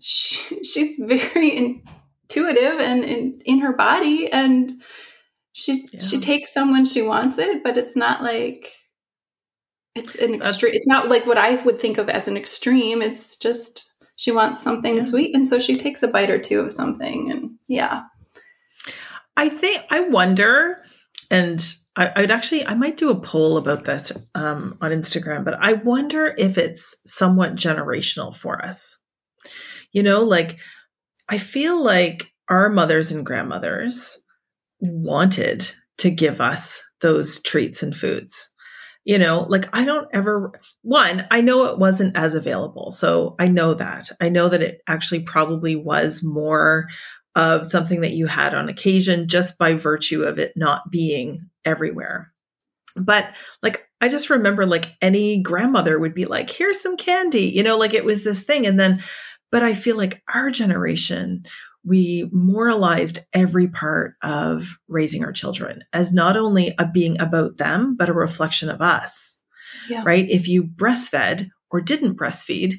she, 0.00 0.62
she's 0.64 0.96
very 0.98 1.56
intuitive 1.56 2.80
and 2.80 3.04
in, 3.04 3.40
in 3.44 3.60
her 3.60 3.72
body 3.72 4.30
and 4.30 4.72
she 5.52 5.88
yeah. 5.92 6.00
she 6.00 6.20
takes 6.20 6.52
some 6.52 6.70
when 6.70 6.84
she 6.84 7.02
wants 7.02 7.38
it, 7.38 7.64
but 7.64 7.76
it's 7.76 7.96
not 7.96 8.22
like 8.22 8.72
it's 9.94 10.14
an 10.14 10.34
extreme 10.34 10.72
it's 10.74 10.86
not 10.86 11.08
like 11.08 11.26
what 11.26 11.38
I 11.38 11.56
would 11.64 11.80
think 11.80 11.98
of 11.98 12.08
as 12.08 12.28
an 12.28 12.36
extreme. 12.36 13.02
It's 13.02 13.36
just 13.36 13.90
she 14.14 14.30
wants 14.30 14.62
something 14.62 14.96
yeah. 14.96 15.00
sweet 15.00 15.34
and 15.34 15.48
so 15.48 15.58
she 15.58 15.76
takes 15.76 16.02
a 16.02 16.08
bite 16.08 16.30
or 16.30 16.38
two 16.38 16.60
of 16.60 16.72
something 16.72 17.30
and 17.30 17.50
yeah. 17.66 18.02
I 19.38 19.48
think 19.48 19.84
I 19.88 20.00
wonder, 20.00 20.82
and 21.30 21.64
I, 21.94 22.20
would 22.20 22.32
actually 22.32 22.66
I 22.66 22.74
might 22.74 22.96
do 22.96 23.10
a 23.10 23.20
poll 23.20 23.56
about 23.56 23.84
this 23.84 24.10
um, 24.34 24.76
on 24.80 24.90
Instagram, 24.90 25.44
but 25.44 25.54
I 25.60 25.74
wonder 25.74 26.34
if 26.36 26.58
it's 26.58 26.96
somewhat 27.06 27.54
generational 27.54 28.36
for 28.36 28.62
us. 28.64 28.98
You 29.92 30.02
know, 30.02 30.24
like 30.24 30.58
I 31.28 31.38
feel 31.38 31.82
like 31.82 32.32
our 32.48 32.68
mothers 32.68 33.12
and 33.12 33.24
grandmothers 33.24 34.18
wanted 34.80 35.70
to 35.98 36.10
give 36.10 36.40
us 36.40 36.82
those 37.00 37.40
treats 37.40 37.80
and 37.82 37.96
foods. 37.96 38.50
You 39.04 39.18
know, 39.18 39.46
like 39.48 39.68
I 39.72 39.84
don't 39.84 40.08
ever, 40.12 40.52
one, 40.82 41.26
I 41.30 41.40
know 41.40 41.66
it 41.66 41.78
wasn't 41.78 42.16
as 42.16 42.34
available. 42.34 42.90
So 42.90 43.36
I 43.38 43.48
know 43.48 43.72
that. 43.74 44.10
I 44.20 44.28
know 44.28 44.48
that 44.48 44.62
it 44.62 44.82
actually 44.86 45.20
probably 45.20 45.76
was 45.76 46.22
more 46.22 46.88
of 47.38 47.64
something 47.64 48.00
that 48.00 48.12
you 48.12 48.26
had 48.26 48.52
on 48.52 48.68
occasion 48.68 49.28
just 49.28 49.56
by 49.58 49.72
virtue 49.72 50.24
of 50.24 50.38
it 50.38 50.52
not 50.56 50.90
being 50.90 51.48
everywhere. 51.64 52.32
But 52.96 53.32
like, 53.62 53.88
I 54.00 54.08
just 54.08 54.28
remember 54.28 54.66
like 54.66 54.96
any 55.00 55.40
grandmother 55.40 56.00
would 56.00 56.14
be 56.14 56.24
like, 56.24 56.50
here's 56.50 56.80
some 56.80 56.96
candy, 56.96 57.44
you 57.44 57.62
know, 57.62 57.78
like 57.78 57.94
it 57.94 58.04
was 58.04 58.24
this 58.24 58.42
thing. 58.42 58.66
And 58.66 58.78
then, 58.78 59.02
but 59.52 59.62
I 59.62 59.72
feel 59.72 59.96
like 59.96 60.20
our 60.34 60.50
generation, 60.50 61.44
we 61.84 62.28
moralized 62.32 63.20
every 63.32 63.68
part 63.68 64.14
of 64.22 64.76
raising 64.88 65.22
our 65.22 65.32
children 65.32 65.84
as 65.92 66.12
not 66.12 66.36
only 66.36 66.74
a 66.76 66.86
being 66.86 67.20
about 67.20 67.56
them, 67.56 67.96
but 67.96 68.08
a 68.08 68.12
reflection 68.12 68.68
of 68.68 68.82
us. 68.82 69.38
Yeah. 69.88 70.02
Right. 70.04 70.28
If 70.28 70.48
you 70.48 70.64
breastfed 70.64 71.48
or 71.70 71.80
didn't 71.80 72.16
breastfeed, 72.16 72.74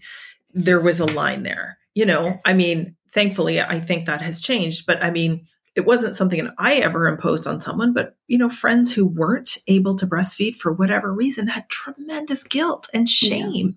there 0.52 0.82
was 0.82 1.00
a 1.00 1.06
line 1.06 1.44
there. 1.44 1.78
You 1.96 2.06
know, 2.06 2.40
I 2.46 2.54
mean, 2.54 2.98
thankfully, 3.14 3.62
I 3.62 3.80
think 3.80 4.06
that 4.06 4.22
has 4.22 4.42
changed. 4.42 4.86
But 4.86 5.04
I 5.04 5.12
mean, 5.12 5.48
it 5.76 5.86
wasn't 5.86 6.16
something 6.16 6.44
that 6.44 6.56
I 6.58 6.76
ever 6.76 7.08
imposed 7.08 7.48
on 7.48 7.60
someone, 7.60 7.94
but 7.94 8.16
you 8.28 8.38
know, 8.38 8.50
friends 8.50 8.94
who 8.94 9.06
weren't 9.06 9.58
able 9.68 9.96
to 9.96 10.08
breastfeed 10.08 10.56
for 10.56 10.72
whatever 10.72 11.14
reason 11.14 11.48
had 11.48 11.70
tremendous 11.70 12.44
guilt 12.44 12.90
and 12.94 13.08
shame. 13.08 13.76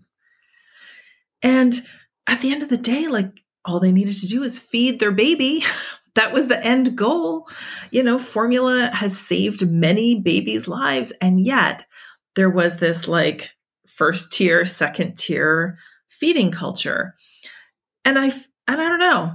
Yeah. 1.43 1.51
And 1.51 1.83
at 2.27 2.41
the 2.41 2.53
end 2.53 2.63
of 2.63 2.69
the 2.69 2.77
day, 2.77 3.09
like 3.09 3.43
all 3.65 3.81
they 3.81 3.93
needed 3.93 4.19
to 4.19 4.27
do 4.27 4.43
is 4.43 4.59
feed 4.59 4.99
their 4.99 5.13
baby. 5.13 5.65
that 6.15 6.33
was 6.33 6.49
the 6.49 6.65
end 6.65 6.97
goal. 6.97 7.49
You 7.91 8.03
know, 8.03 8.19
formula 8.19 8.91
has 8.93 9.19
saved 9.19 9.69
many 9.69 10.21
babies' 10.21 10.69
lives. 10.69 11.13
And 11.21 11.41
yet 11.45 11.87
there 12.35 12.51
was 12.51 12.77
this 12.77 13.09
like 13.09 13.51
first 13.87 14.33
tier, 14.33 14.67
second 14.67 15.19
tier 15.19 15.79
feeding 16.09 16.51
culture. 16.51 17.15
And 18.05 18.19
I 18.19 18.33
and 18.69 18.81
I 18.81 18.89
don't 18.89 18.99
know. 18.99 19.35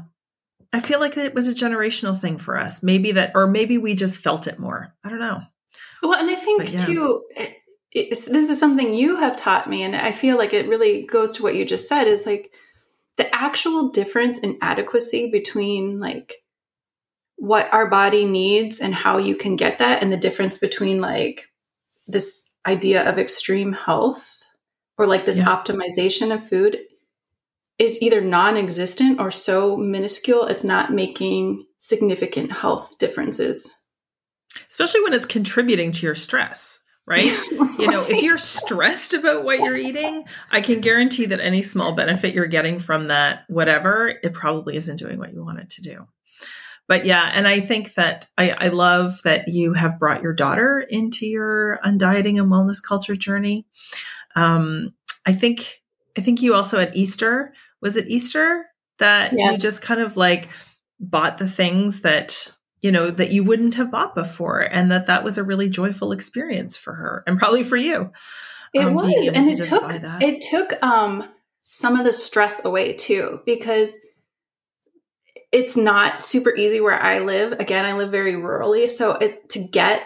I 0.74 0.80
feel 0.80 1.00
like 1.00 1.18
it 1.18 1.34
was 1.34 1.48
a 1.48 1.54
generational 1.54 2.20
thing 2.20 2.38
for 2.38 2.58
us. 2.58 2.84
Maybe 2.84 3.14
that, 3.14 3.32
or 3.36 3.48
maybe 3.48 3.78
we 3.78 3.96
just 3.96 4.22
felt 4.22 4.48
it 4.48 4.60
more. 4.60 4.94
I 5.04 5.10
don't 5.10 5.20
know. 5.20 5.42
Well, 6.04 6.16
and 6.16 6.30
I 6.30 6.36
think 6.36 6.74
yeah. 6.74 6.78
too, 6.80 7.24
it, 7.36 8.10
this 8.10 8.28
is 8.28 8.60
something 8.60 8.94
you 8.94 9.16
have 9.16 9.36
taught 9.36 9.70
me, 9.70 9.84
and 9.84 9.96
I 9.96 10.12
feel 10.12 10.38
like 10.38 10.54
it 10.54 10.68
really 10.68 11.06
goes 11.06 11.34
to 11.34 11.44
what 11.44 11.56
you 11.56 11.66
just 11.66 11.88
said 11.88 12.08
is 12.08 12.26
like 12.26 12.52
the 13.16 13.34
actual 13.34 13.90
difference 13.90 14.40
in 14.40 14.58
adequacy 14.62 15.32
between 15.32 16.00
like 16.00 16.36
what 17.38 17.72
our 17.72 17.88
body 17.88 18.26
needs 18.26 18.80
and 18.80 18.94
how 18.94 19.18
you 19.18 19.36
can 19.36 19.56
get 19.56 19.80
that, 19.80 20.04
and 20.04 20.12
the 20.12 20.18
difference 20.18 20.58
between 20.58 21.00
like 21.00 21.48
this 22.08 22.50
idea 22.66 23.10
of 23.10 23.18
extreme 23.18 23.74
health 23.74 24.38
or 24.98 25.08
like 25.08 25.26
this 25.26 25.38
yeah. 25.38 25.46
optimization 25.46 26.34
of 26.34 26.48
food 26.48 26.78
is 27.80 28.02
either 28.02 28.22
non-existent 28.22 29.20
or 29.20 29.32
so 29.32 29.78
minuscule 29.78 30.46
it's 30.46 30.64
not 30.64 30.94
making 30.94 31.66
significant 31.80 32.52
health 32.52 32.98
differences 32.98 33.74
especially 34.70 35.02
when 35.04 35.14
it's 35.14 35.26
contributing 35.26 35.92
to 35.92 36.06
your 36.06 36.16
stress 36.16 36.78
right? 37.08 37.32
You 37.78 37.92
know, 37.92 38.02
if 38.02 38.24
you're 38.24 38.40
stressed 38.40 39.14
about 39.14 39.44
what 39.44 39.60
you're 39.60 39.78
eating, 39.78 40.26
I 40.52 40.62
can 40.62 40.82
guarantee 40.82 41.28
that 41.28 41.40
any 41.40 41.62
small 41.62 41.94
benefit 41.94 42.34
you're 42.34 42.48
getting 42.48 42.80
from 42.80 43.10
that, 43.10 43.44
whatever, 43.50 44.16
it 44.24 44.34
probably 44.34 44.78
isn't 44.78 44.98
doing 44.98 45.20
what 45.20 45.32
you 45.32 45.46
want 45.46 45.60
it 45.60 45.70
to 45.70 45.84
do. 45.84 46.08
But 46.88 47.06
yeah, 47.06 47.30
and 47.32 47.48
I 47.48 47.60
think 47.60 47.94
that 47.94 48.28
I, 48.36 48.50
I 48.58 48.68
love 48.70 49.22
that 49.26 49.48
you 49.50 49.74
have 49.74 50.00
brought 50.00 50.24
your 50.24 50.34
daughter 50.34 50.80
into 50.80 51.28
your 51.28 51.80
undieting 51.86 52.40
and 52.40 52.52
wellness 52.52 52.82
culture 52.82 53.16
journey. 53.16 53.68
Um, 54.36 54.96
I 55.24 55.34
think 55.34 55.84
I 56.18 56.22
think 56.22 56.42
you 56.42 56.56
also 56.56 56.80
at 56.80 56.96
Easter 56.96 57.54
was 57.82 57.96
it 57.96 58.08
Easter 58.08 58.66
that 59.00 59.34
yes. 59.34 59.52
you 59.52 59.58
just 59.58 59.82
kind 59.82 60.02
of 60.02 60.18
like 60.18 60.50
bought 61.00 61.38
the 61.38 61.48
things 61.48 62.02
that 62.02 62.48
you 62.82 62.92
know 62.92 63.12
that 63.12 63.32
you 63.32 63.44
wouldn't 63.44 63.76
have 63.76 63.92
bought 63.92 64.16
before 64.16 64.62
and 64.62 64.92
that 64.92 65.08
that 65.08 65.24
was 65.24 65.38
a 65.38 65.44
really 65.44 65.70
joyful 65.70 66.12
experience 66.12 66.78
for 66.78 66.94
her 66.94 67.24
and 67.28 67.40
probably 67.40 67.64
for 67.64 67.78
you 67.78 68.12
it 68.74 68.86
um, 68.86 68.94
was 68.94 69.14
and 69.34 69.48
it 69.48 69.64
took 69.64 69.84
it 70.22 70.42
took 70.42 70.84
um 70.84 71.28
some 71.66 71.96
of 71.96 72.06
the 72.06 72.14
stress 72.14 72.64
away 72.66 72.94
too 72.94 73.42
because 73.46 73.98
it's 75.52 75.78
not 75.78 76.24
super 76.24 76.54
easy 76.56 76.82
where 76.82 77.00
i 77.00 77.20
live 77.20 77.54
again 77.54 77.86
i 77.86 77.94
live 77.94 78.12
very 78.12 78.34
rurally 78.34 78.90
so 78.90 79.12
it 79.12 79.50
to 79.50 79.60
get 79.60 80.04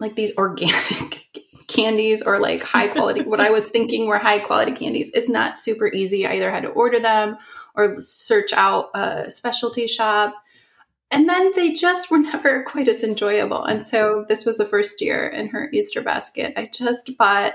like 0.00 0.14
these 0.14 0.34
organic 0.38 1.24
candies 1.68 2.22
or 2.22 2.38
like 2.38 2.62
high 2.62 2.88
quality 2.96 3.22
what 3.22 3.40
i 3.40 3.50
was 3.50 3.68
thinking 3.68 4.06
were 4.06 4.18
high 4.18 4.38
quality 4.38 4.72
candies. 4.72 5.10
It's 5.14 5.28
not 5.28 5.58
super 5.58 5.86
easy. 5.88 6.26
I 6.26 6.34
either 6.34 6.50
had 6.50 6.62
to 6.62 6.70
order 6.70 6.98
them 6.98 7.36
or 7.74 8.00
search 8.00 8.52
out 8.52 8.90
a 8.94 9.30
specialty 9.30 9.86
shop. 9.86 10.34
And 11.10 11.28
then 11.28 11.52
they 11.54 11.72
just 11.72 12.10
were 12.10 12.18
never 12.32 12.64
quite 12.64 12.88
as 12.88 13.04
enjoyable. 13.04 13.64
And 13.64 13.86
so 13.86 14.24
this 14.28 14.44
was 14.44 14.58
the 14.58 14.66
first 14.66 15.00
year 15.00 15.26
in 15.28 15.48
her 15.48 15.70
easter 15.72 16.02
basket. 16.02 16.54
I 16.56 16.68
just 16.72 17.16
bought 17.16 17.54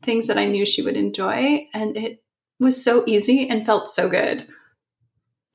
things 0.00 0.28
that 0.28 0.38
i 0.38 0.44
knew 0.44 0.64
she 0.64 0.80
would 0.80 0.96
enjoy 0.96 1.66
and 1.74 1.96
it 1.96 2.22
was 2.60 2.82
so 2.82 3.02
easy 3.06 3.48
and 3.48 3.66
felt 3.66 3.88
so 3.88 4.08
good. 4.08 4.46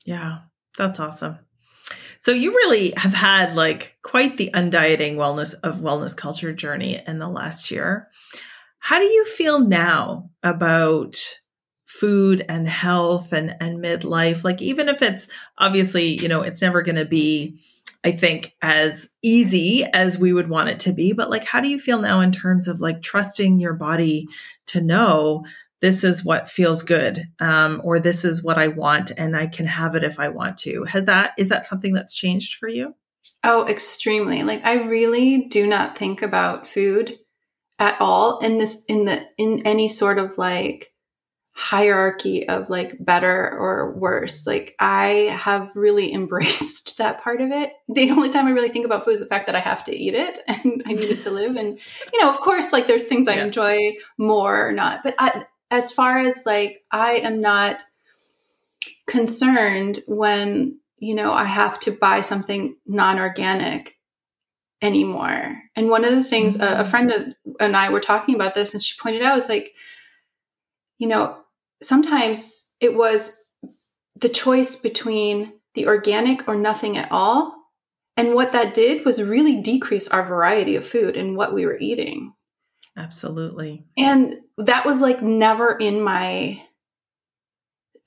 Yeah 0.04 0.40
that's 0.76 1.00
awesome 1.00 1.38
so 2.24 2.32
you 2.32 2.52
really 2.52 2.94
have 2.96 3.12
had 3.12 3.54
like 3.54 3.98
quite 4.00 4.38
the 4.38 4.50
undieting 4.54 5.16
wellness 5.16 5.54
of 5.62 5.80
wellness 5.80 6.16
culture 6.16 6.54
journey 6.54 6.98
in 7.06 7.18
the 7.18 7.28
last 7.28 7.70
year. 7.70 8.08
How 8.78 8.98
do 8.98 9.04
you 9.04 9.26
feel 9.26 9.58
now 9.60 10.30
about 10.42 11.16
food 11.84 12.42
and 12.48 12.66
health 12.66 13.34
and 13.34 13.54
and 13.60 13.78
midlife? 13.78 14.42
Like 14.42 14.62
even 14.62 14.88
if 14.88 15.02
it's 15.02 15.28
obviously, 15.58 16.18
you 16.18 16.28
know, 16.28 16.40
it's 16.40 16.62
never 16.62 16.80
going 16.80 16.96
to 16.96 17.04
be 17.04 17.58
I 18.06 18.12
think 18.12 18.54
as 18.62 19.10
easy 19.22 19.84
as 19.84 20.16
we 20.16 20.32
would 20.32 20.48
want 20.48 20.70
it 20.70 20.80
to 20.80 20.92
be, 20.92 21.12
but 21.12 21.28
like 21.28 21.44
how 21.44 21.60
do 21.60 21.68
you 21.68 21.78
feel 21.78 22.00
now 22.00 22.20
in 22.20 22.32
terms 22.32 22.68
of 22.68 22.80
like 22.80 23.02
trusting 23.02 23.60
your 23.60 23.74
body 23.74 24.28
to 24.68 24.80
know 24.80 25.44
this 25.84 26.02
is 26.02 26.24
what 26.24 26.48
feels 26.48 26.82
good 26.82 27.26
um, 27.40 27.82
or 27.84 28.00
this 28.00 28.24
is 28.24 28.42
what 28.42 28.56
i 28.56 28.68
want 28.68 29.12
and 29.18 29.36
i 29.36 29.46
can 29.46 29.66
have 29.66 29.94
it 29.94 30.02
if 30.02 30.18
i 30.18 30.30
want 30.30 30.56
to. 30.56 30.82
Has 30.84 31.04
that 31.04 31.32
is 31.36 31.50
that 31.50 31.66
something 31.66 31.92
that's 31.92 32.14
changed 32.14 32.54
for 32.54 32.68
you? 32.68 32.94
Oh 33.42 33.66
extremely. 33.66 34.44
Like 34.44 34.64
i 34.64 34.76
really 34.84 35.44
do 35.44 35.66
not 35.66 35.98
think 35.98 36.22
about 36.22 36.66
food 36.66 37.18
at 37.78 38.00
all 38.00 38.38
in 38.38 38.56
this 38.56 38.86
in 38.86 39.04
the 39.04 39.26
in 39.36 39.66
any 39.66 39.88
sort 39.88 40.16
of 40.16 40.38
like 40.38 40.90
hierarchy 41.52 42.48
of 42.48 42.70
like 42.70 42.96
better 42.98 43.50
or 43.50 43.94
worse. 43.98 44.46
Like 44.46 44.74
i 44.80 45.36
have 45.38 45.70
really 45.74 46.14
embraced 46.20 46.96
that 46.96 47.22
part 47.22 47.42
of 47.42 47.50
it. 47.50 47.74
The 47.88 48.10
only 48.10 48.30
time 48.30 48.46
i 48.46 48.52
really 48.52 48.70
think 48.70 48.86
about 48.86 49.04
food 49.04 49.16
is 49.16 49.20
the 49.20 49.26
fact 49.26 49.48
that 49.48 49.54
i 49.54 49.60
have 49.60 49.84
to 49.84 49.94
eat 49.94 50.14
it 50.14 50.38
and 50.48 50.82
i 50.86 50.94
need 50.94 51.10
it 51.10 51.20
to 51.20 51.30
live. 51.30 51.56
And 51.56 51.78
you 52.10 52.22
know 52.22 52.30
of 52.30 52.40
course 52.40 52.72
like 52.72 52.86
there's 52.86 53.06
things 53.06 53.28
i 53.28 53.34
enjoy 53.34 53.76
more 54.16 54.66
or 54.66 54.72
not 54.72 55.02
but 55.02 55.14
I, 55.18 55.44
as 55.74 55.90
far 55.90 56.18
as 56.18 56.46
like 56.46 56.84
I 56.92 57.14
am 57.16 57.40
not 57.40 57.82
concerned 59.08 59.98
when 60.06 60.78
you 60.98 61.14
know 61.14 61.32
I 61.32 61.44
have 61.44 61.80
to 61.80 61.90
buy 61.90 62.20
something 62.20 62.76
non-organic 62.86 63.96
anymore. 64.80 65.56
And 65.74 65.90
one 65.90 66.04
of 66.04 66.14
the 66.14 66.22
things 66.22 66.56
mm-hmm. 66.56 66.64
a, 66.64 66.76
a, 66.76 66.82
mm-hmm. 66.82 66.90
friend 66.90 67.12
of, 67.12 67.54
and 67.58 67.76
I 67.76 67.88
were 67.90 68.00
talking 68.00 68.34
about 68.34 68.54
this, 68.54 68.72
and 68.72 68.82
she 68.82 69.00
pointed 69.00 69.22
out 69.22 69.34
was 69.34 69.48
like, 69.48 69.72
you 70.98 71.08
know, 71.08 71.38
sometimes 71.82 72.68
it 72.80 72.94
was 72.94 73.32
the 74.16 74.28
choice 74.28 74.80
between 74.80 75.54
the 75.74 75.88
organic 75.88 76.46
or 76.46 76.54
nothing 76.54 76.96
at 76.96 77.10
all. 77.10 77.54
And 78.16 78.34
what 78.34 78.52
that 78.52 78.74
did 78.74 79.04
was 79.04 79.20
really 79.20 79.60
decrease 79.60 80.06
our 80.06 80.24
variety 80.24 80.76
of 80.76 80.86
food 80.86 81.16
and 81.16 81.36
what 81.36 81.52
we 81.52 81.66
were 81.66 81.78
eating. 81.78 82.32
Absolutely. 82.96 83.84
And 83.96 84.36
that 84.58 84.86
was 84.86 85.00
like 85.00 85.22
never 85.22 85.76
in 85.76 86.00
my 86.00 86.62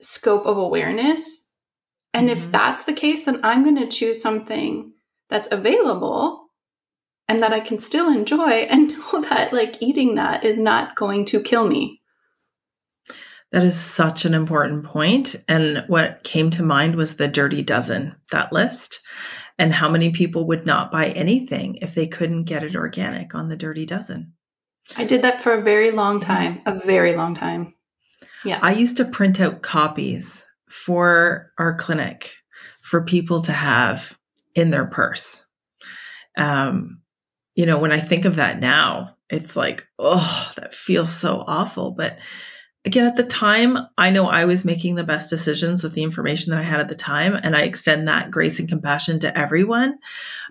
scope 0.00 0.46
of 0.46 0.56
awareness. 0.56 1.46
And 2.14 2.28
mm-hmm. 2.28 2.38
if 2.38 2.52
that's 2.52 2.84
the 2.84 2.92
case, 2.92 3.24
then 3.24 3.40
I'm 3.42 3.62
going 3.62 3.76
to 3.76 3.88
choose 3.88 4.20
something 4.20 4.92
that's 5.28 5.50
available 5.50 6.48
and 7.28 7.42
that 7.42 7.52
I 7.52 7.60
can 7.60 7.78
still 7.78 8.10
enjoy 8.10 8.50
and 8.70 8.90
know 8.90 9.20
that 9.22 9.52
like 9.52 9.82
eating 9.82 10.14
that 10.14 10.44
is 10.44 10.58
not 10.58 10.96
going 10.96 11.24
to 11.26 11.42
kill 11.42 11.66
me. 11.66 12.00
That 13.50 13.64
is 13.64 13.78
such 13.78 14.26
an 14.26 14.34
important 14.34 14.84
point. 14.84 15.36
And 15.48 15.84
what 15.86 16.22
came 16.22 16.50
to 16.50 16.62
mind 16.62 16.96
was 16.96 17.16
the 17.16 17.28
dirty 17.28 17.62
dozen, 17.62 18.14
that 18.30 18.52
list, 18.52 19.00
and 19.58 19.72
how 19.72 19.88
many 19.88 20.10
people 20.10 20.46
would 20.48 20.66
not 20.66 20.90
buy 20.90 21.08
anything 21.08 21.76
if 21.76 21.94
they 21.94 22.06
couldn't 22.06 22.44
get 22.44 22.62
it 22.62 22.76
organic 22.76 23.34
on 23.34 23.48
the 23.48 23.56
dirty 23.56 23.86
dozen. 23.86 24.34
I 24.96 25.04
did 25.04 25.22
that 25.22 25.42
for 25.42 25.52
a 25.52 25.62
very 25.62 25.90
long 25.90 26.20
time, 26.20 26.60
a 26.66 26.78
very 26.78 27.14
long 27.14 27.34
time. 27.34 27.74
Yeah. 28.44 28.58
I 28.62 28.72
used 28.72 28.96
to 28.98 29.04
print 29.04 29.40
out 29.40 29.62
copies 29.62 30.46
for 30.68 31.52
our 31.58 31.76
clinic 31.76 32.32
for 32.82 33.04
people 33.04 33.42
to 33.42 33.52
have 33.52 34.18
in 34.54 34.70
their 34.70 34.86
purse. 34.86 35.46
Um, 36.36 37.00
you 37.54 37.66
know, 37.66 37.78
when 37.78 37.92
I 37.92 38.00
think 38.00 38.24
of 38.24 38.36
that 38.36 38.60
now, 38.60 39.16
it's 39.28 39.56
like, 39.56 39.86
oh, 39.98 40.52
that 40.56 40.72
feels 40.72 41.12
so 41.12 41.44
awful. 41.46 41.90
But 41.90 42.18
again, 42.84 43.04
at 43.04 43.16
the 43.16 43.24
time, 43.24 43.78
I 43.98 44.10
know 44.10 44.28
I 44.28 44.44
was 44.44 44.64
making 44.64 44.94
the 44.94 45.04
best 45.04 45.28
decisions 45.28 45.82
with 45.82 45.94
the 45.94 46.02
information 46.02 46.52
that 46.52 46.60
I 46.60 46.62
had 46.62 46.80
at 46.80 46.88
the 46.88 46.94
time. 46.94 47.34
And 47.34 47.54
I 47.54 47.62
extend 47.62 48.08
that 48.08 48.30
grace 48.30 48.58
and 48.58 48.68
compassion 48.68 49.20
to 49.20 49.36
everyone. 49.36 49.98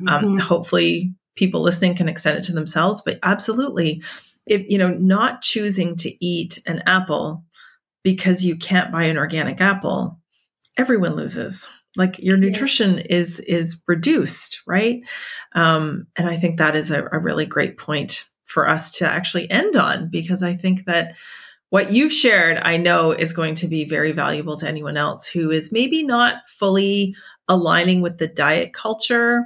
Um, 0.02 0.08
mm-hmm. 0.08 0.26
Um, 0.28 0.38
hopefully, 0.38 1.14
people 1.36 1.62
listening 1.62 1.96
can 1.96 2.10
extend 2.10 2.38
it 2.38 2.44
to 2.46 2.54
themselves. 2.54 3.02
But 3.04 3.20
absolutely, 3.24 4.04
if 4.48 4.68
you 4.70 4.78
know 4.78 4.90
not 4.90 5.42
choosing 5.42 5.96
to 5.96 6.26
eat 6.26 6.62
an 6.66 6.82
apple 6.86 7.44
because 8.04 8.44
you 8.44 8.56
can't 8.56 8.92
buy 8.92 9.04
an 9.04 9.18
organic 9.18 9.62
apple 9.62 10.20
everyone 10.78 11.16
loses 11.16 11.70
like 11.96 12.20
your 12.20 12.38
nutrition 12.38 12.96
yeah. 12.96 13.04
is 13.10 13.40
is 13.42 13.82
reduced 13.88 14.62
right 14.66 15.02
um, 15.56 16.08
and 16.16 16.30
i 16.30 16.38
think 16.38 16.58
that 16.58 16.76
is 16.76 16.92
a, 16.92 17.08
a 17.12 17.20
really 17.20 17.46
great 17.46 17.78
point 17.78 18.26
for 18.46 18.70
us 18.70 18.92
to 18.92 19.10
actually 19.10 19.50
end 19.52 19.76
on 19.76 20.10
because 20.10 20.42
i 20.42 20.56
think 20.56 20.86
that 20.86 21.16
what 21.70 21.92
you've 21.92 22.14
shared 22.14 22.58
i 22.64 22.78
know 22.78 23.12
is 23.12 23.34
going 23.34 23.56
to 23.56 23.68
be 23.68 23.84
very 23.84 24.12
valuable 24.12 24.56
to 24.58 24.68
anyone 24.68 24.98
else 24.98 25.28
who 25.28 25.52
is 25.52 25.72
maybe 25.72 26.04
not 26.04 26.48
fully 26.48 27.16
aligning 27.50 28.02
with 28.02 28.18
the 28.18 28.28
diet 28.28 28.74
culture 28.74 29.46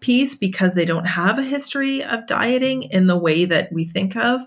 piece 0.00 0.34
because 0.34 0.74
they 0.74 0.84
don't 0.84 1.06
have 1.06 1.38
a 1.38 1.42
history 1.42 2.02
of 2.02 2.26
dieting 2.26 2.84
in 2.84 3.06
the 3.06 3.18
way 3.18 3.44
that 3.44 3.72
we 3.72 3.84
think 3.84 4.16
of, 4.16 4.42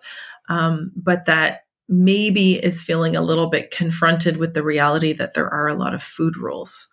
um, 0.50 0.92
but 0.96 1.26
that 1.26 1.66
maybe 1.88 2.54
is 2.54 2.82
feeling 2.82 3.16
a 3.16 3.22
little 3.22 3.48
bit 3.48 3.72
confronted 3.72 4.38
with 4.38 4.54
the 4.54 4.64
reality 4.64 5.14
that 5.14 5.34
there 5.34 5.50
are 5.50 5.68
a 5.68 5.74
lot 5.74 5.94
of 5.94 6.02
food 6.02 6.38
rules 6.38 6.88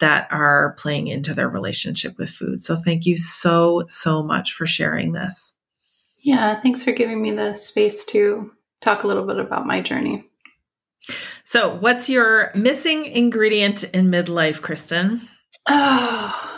that 0.00 0.26
are 0.30 0.74
playing 0.78 1.06
into 1.06 1.34
their 1.34 1.48
relationship 1.48 2.18
with 2.18 2.30
food. 2.30 2.62
So 2.62 2.74
thank 2.74 3.06
you 3.06 3.18
so, 3.18 3.84
so 3.88 4.22
much 4.22 4.52
for 4.54 4.66
sharing 4.66 5.12
this. 5.12 5.54
Yeah, 6.18 6.60
thanks 6.60 6.82
for 6.82 6.92
giving 6.92 7.22
me 7.22 7.30
the 7.30 7.54
space 7.54 8.04
to 8.06 8.50
talk 8.80 9.04
a 9.04 9.06
little 9.06 9.26
bit 9.26 9.38
about 9.38 9.66
my 9.66 9.80
journey. 9.80 10.24
So, 11.44 11.74
what's 11.76 12.08
your 12.08 12.52
missing 12.54 13.06
ingredient 13.06 13.84
in 13.84 14.10
midlife, 14.10 14.60
Kristen? 14.60 15.28
Oh, 15.68 16.49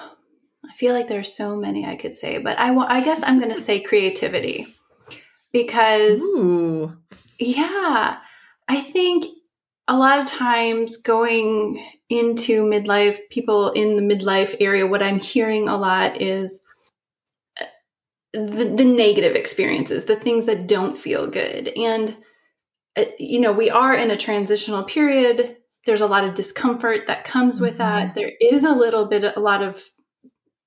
feel 0.82 0.94
like 0.94 1.06
there's 1.06 1.32
so 1.32 1.54
many 1.54 1.86
I 1.86 1.94
could 1.94 2.16
say, 2.16 2.38
but 2.38 2.58
I, 2.58 2.74
I 2.74 3.04
guess 3.04 3.22
I'm 3.22 3.38
going 3.38 3.54
to 3.54 3.60
say 3.60 3.80
creativity 3.80 4.66
because, 5.52 6.20
Ooh. 6.20 6.96
yeah, 7.38 8.18
I 8.66 8.80
think 8.80 9.26
a 9.86 9.96
lot 9.96 10.18
of 10.18 10.26
times 10.26 10.96
going 10.96 11.86
into 12.10 12.64
midlife, 12.64 13.20
people 13.30 13.70
in 13.70 13.94
the 13.94 14.02
midlife 14.02 14.56
area, 14.58 14.84
what 14.84 15.04
I'm 15.04 15.20
hearing 15.20 15.68
a 15.68 15.76
lot 15.76 16.20
is 16.20 16.60
uh, 17.60 17.66
the, 18.32 18.64
the 18.64 18.84
negative 18.84 19.36
experiences, 19.36 20.06
the 20.06 20.16
things 20.16 20.46
that 20.46 20.66
don't 20.66 20.98
feel 20.98 21.28
good. 21.28 21.68
And, 21.76 22.16
uh, 22.96 23.04
you 23.20 23.38
know, 23.38 23.52
we 23.52 23.70
are 23.70 23.94
in 23.94 24.10
a 24.10 24.16
transitional 24.16 24.82
period. 24.82 25.58
There's 25.86 26.00
a 26.00 26.08
lot 26.08 26.24
of 26.24 26.34
discomfort 26.34 27.06
that 27.06 27.22
comes 27.22 27.60
with 27.60 27.78
mm-hmm. 27.78 28.06
that. 28.08 28.14
There 28.16 28.32
is 28.40 28.64
a 28.64 28.72
little 28.72 29.06
bit, 29.06 29.36
a 29.36 29.38
lot 29.38 29.62
of 29.62 29.80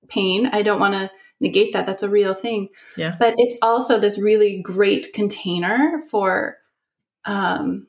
pain. 0.07 0.47
I 0.47 0.61
don't 0.61 0.79
want 0.79 0.93
to 0.93 1.11
negate 1.39 1.73
that. 1.73 1.85
That's 1.85 2.03
a 2.03 2.09
real 2.09 2.33
thing. 2.33 2.69
Yeah. 2.95 3.15
But 3.19 3.35
it's 3.37 3.57
also 3.61 3.99
this 3.99 4.19
really 4.19 4.61
great 4.61 5.07
container 5.13 6.01
for, 6.09 6.57
um, 7.25 7.87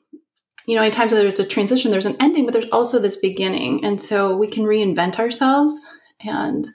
you 0.67 0.75
know, 0.75 0.83
in 0.83 0.91
times 0.91 1.11
that 1.11 1.17
there's 1.17 1.39
a 1.39 1.47
transition, 1.47 1.91
there's 1.91 2.05
an 2.05 2.17
ending, 2.19 2.45
but 2.45 2.53
there's 2.53 2.69
also 2.71 2.99
this 2.99 3.17
beginning. 3.17 3.85
And 3.85 4.01
so 4.01 4.35
we 4.35 4.47
can 4.47 4.63
reinvent 4.63 5.19
ourselves 5.19 5.87
and 6.19 6.67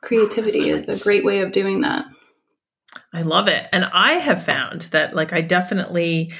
creativity 0.00 0.70
is 0.70 0.88
a 0.88 1.02
great 1.02 1.24
way 1.24 1.40
of 1.40 1.52
doing 1.52 1.82
that. 1.82 2.06
I 3.12 3.22
love 3.22 3.48
it. 3.48 3.66
And 3.72 3.84
I 3.92 4.14
have 4.14 4.44
found 4.44 4.82
that 4.92 5.14
like 5.14 5.32
I 5.32 5.40
definitely 5.40 6.32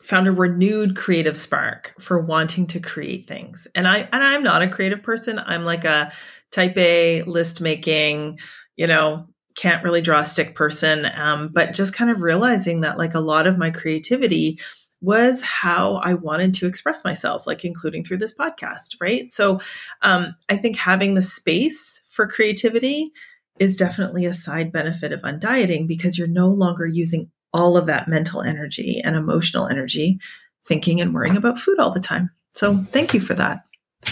found 0.00 0.26
a 0.26 0.32
renewed 0.32 0.96
creative 0.96 1.36
spark 1.36 1.94
for 2.00 2.18
wanting 2.18 2.66
to 2.68 2.80
create 2.80 3.28
things. 3.28 3.68
And 3.74 3.86
I 3.86 4.08
and 4.12 4.22
I'm 4.22 4.42
not 4.42 4.62
a 4.62 4.68
creative 4.68 5.02
person. 5.02 5.38
I'm 5.38 5.64
like 5.64 5.84
a 5.84 6.12
type 6.52 6.76
A 6.76 7.22
list 7.22 7.60
making, 7.60 8.38
you 8.76 8.86
know, 8.86 9.26
can't 9.56 9.84
really 9.84 10.00
draw 10.00 10.20
a 10.20 10.26
stick 10.26 10.54
person. 10.54 11.10
Um, 11.14 11.50
but 11.52 11.74
just 11.74 11.94
kind 11.94 12.10
of 12.10 12.22
realizing 12.22 12.80
that 12.82 12.98
like 12.98 13.14
a 13.14 13.20
lot 13.20 13.46
of 13.46 13.58
my 13.58 13.70
creativity 13.70 14.60
was 15.00 15.42
how 15.42 15.96
I 15.96 16.14
wanted 16.14 16.54
to 16.54 16.66
express 16.66 17.04
myself, 17.04 17.46
like 17.46 17.64
including 17.64 18.04
through 18.04 18.18
this 18.18 18.34
podcast, 18.34 18.94
right? 19.00 19.30
So 19.30 19.60
um, 20.02 20.34
I 20.48 20.56
think 20.56 20.76
having 20.76 21.14
the 21.14 21.22
space 21.22 22.02
for 22.08 22.26
creativity 22.26 23.10
is 23.58 23.76
definitely 23.76 24.24
a 24.24 24.32
side 24.32 24.72
benefit 24.72 25.12
of 25.12 25.22
undieting 25.22 25.88
because 25.88 26.16
you're 26.16 26.28
no 26.28 26.48
longer 26.48 26.86
using 26.86 27.30
all 27.52 27.76
of 27.76 27.86
that 27.86 28.08
mental 28.08 28.42
energy 28.42 29.00
and 29.04 29.16
emotional 29.16 29.66
energy 29.66 30.18
thinking 30.66 31.00
and 31.00 31.12
worrying 31.12 31.36
about 31.36 31.58
food 31.58 31.78
all 31.78 31.92
the 31.92 32.00
time. 32.00 32.30
So 32.54 32.76
thank 32.78 33.12
you 33.12 33.20
for 33.20 33.34
that. 33.34 33.64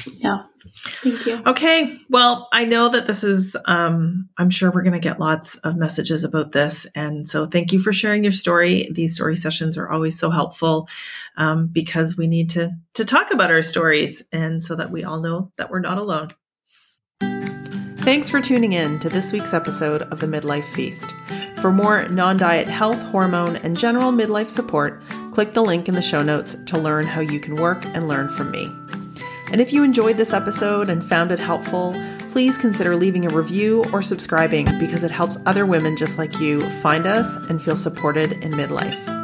Yeah. 0.07 0.43
Thank 0.75 1.27
you. 1.27 1.43
Okay. 1.47 1.99
Well, 2.09 2.49
I 2.53 2.65
know 2.65 2.89
that 2.89 3.07
this 3.07 3.25
is, 3.25 3.57
um, 3.67 4.29
I'm 4.39 4.51
sure 4.51 4.71
we're 4.71 4.83
going 4.83 4.93
to 4.93 4.99
get 4.99 5.21
lots 5.21 5.57
of 5.59 5.77
messages 5.77 6.25
about 6.25 6.53
this. 6.53 6.87
And 6.95 7.27
so 7.27 7.47
thank 7.47 7.73
you 7.73 7.81
for 7.81 7.93
sharing 7.93 8.23
your 8.23 8.33
story. 8.33 8.89
These 8.93 9.15
story 9.15 9.37
sessions 9.37 9.77
are 9.77 9.91
always 9.91 10.19
so 10.19 10.31
helpful 10.31 10.89
um, 11.37 11.67
because 11.67 12.17
we 12.17 12.27
need 12.27 12.51
to, 12.51 12.71
to 12.95 13.05
talk 13.05 13.33
about 13.33 13.51
our 13.51 13.63
stories 13.63 14.23
and 14.33 14.63
so 14.63 14.77
that 14.77 14.91
we 14.91 15.05
all 15.05 15.21
know 15.21 15.51
that 15.57 15.71
we're 15.71 15.81
not 15.81 15.99
alone. 15.99 16.29
Thanks 18.01 18.31
for 18.31 18.41
tuning 18.41 18.73
in 18.73 18.99
to 19.01 19.09
this 19.11 19.31
week's 19.31 19.53
episode 19.53 20.03
of 20.03 20.21
the 20.21 20.27
Midlife 20.27 20.65
Feast. 20.73 21.11
For 21.61 21.71
more 21.71 22.09
non 22.09 22.39
diet 22.39 22.69
health, 22.69 22.99
hormone, 23.03 23.57
and 23.57 23.79
general 23.79 24.11
midlife 24.11 24.49
support, 24.49 25.03
click 25.33 25.53
the 25.53 25.63
link 25.63 25.89
in 25.89 25.95
the 25.95 26.01
show 26.01 26.23
notes 26.23 26.57
to 26.65 26.81
learn 26.81 27.07
how 27.07 27.21
you 27.21 27.39
can 27.39 27.57
work 27.57 27.85
and 27.95 28.09
learn 28.09 28.31
from 28.31 28.51
me. 28.51 28.67
And 29.53 29.61
if 29.61 29.73
you 29.73 29.83
enjoyed 29.83 30.17
this 30.17 30.33
episode 30.33 30.89
and 30.89 31.05
found 31.05 31.33
it 31.33 31.41
helpful, 31.41 31.95
please 32.31 32.57
consider 32.57 32.95
leaving 32.95 33.27
a 33.27 33.35
review 33.35 33.85
or 33.93 34.03
subscribing 34.03 34.67
because 34.79 35.03
it 35.03 35.11
helps 35.11 35.39
other 35.45 35.67
women 35.67 35.97
just 35.97 36.19
like 36.19 36.39
you 36.41 36.63
find 36.81 37.07
us 37.07 37.49
and 37.49 37.61
feel 37.61 37.77
supported 37.77 38.33
in 38.33 38.53
midlife. 38.53 39.20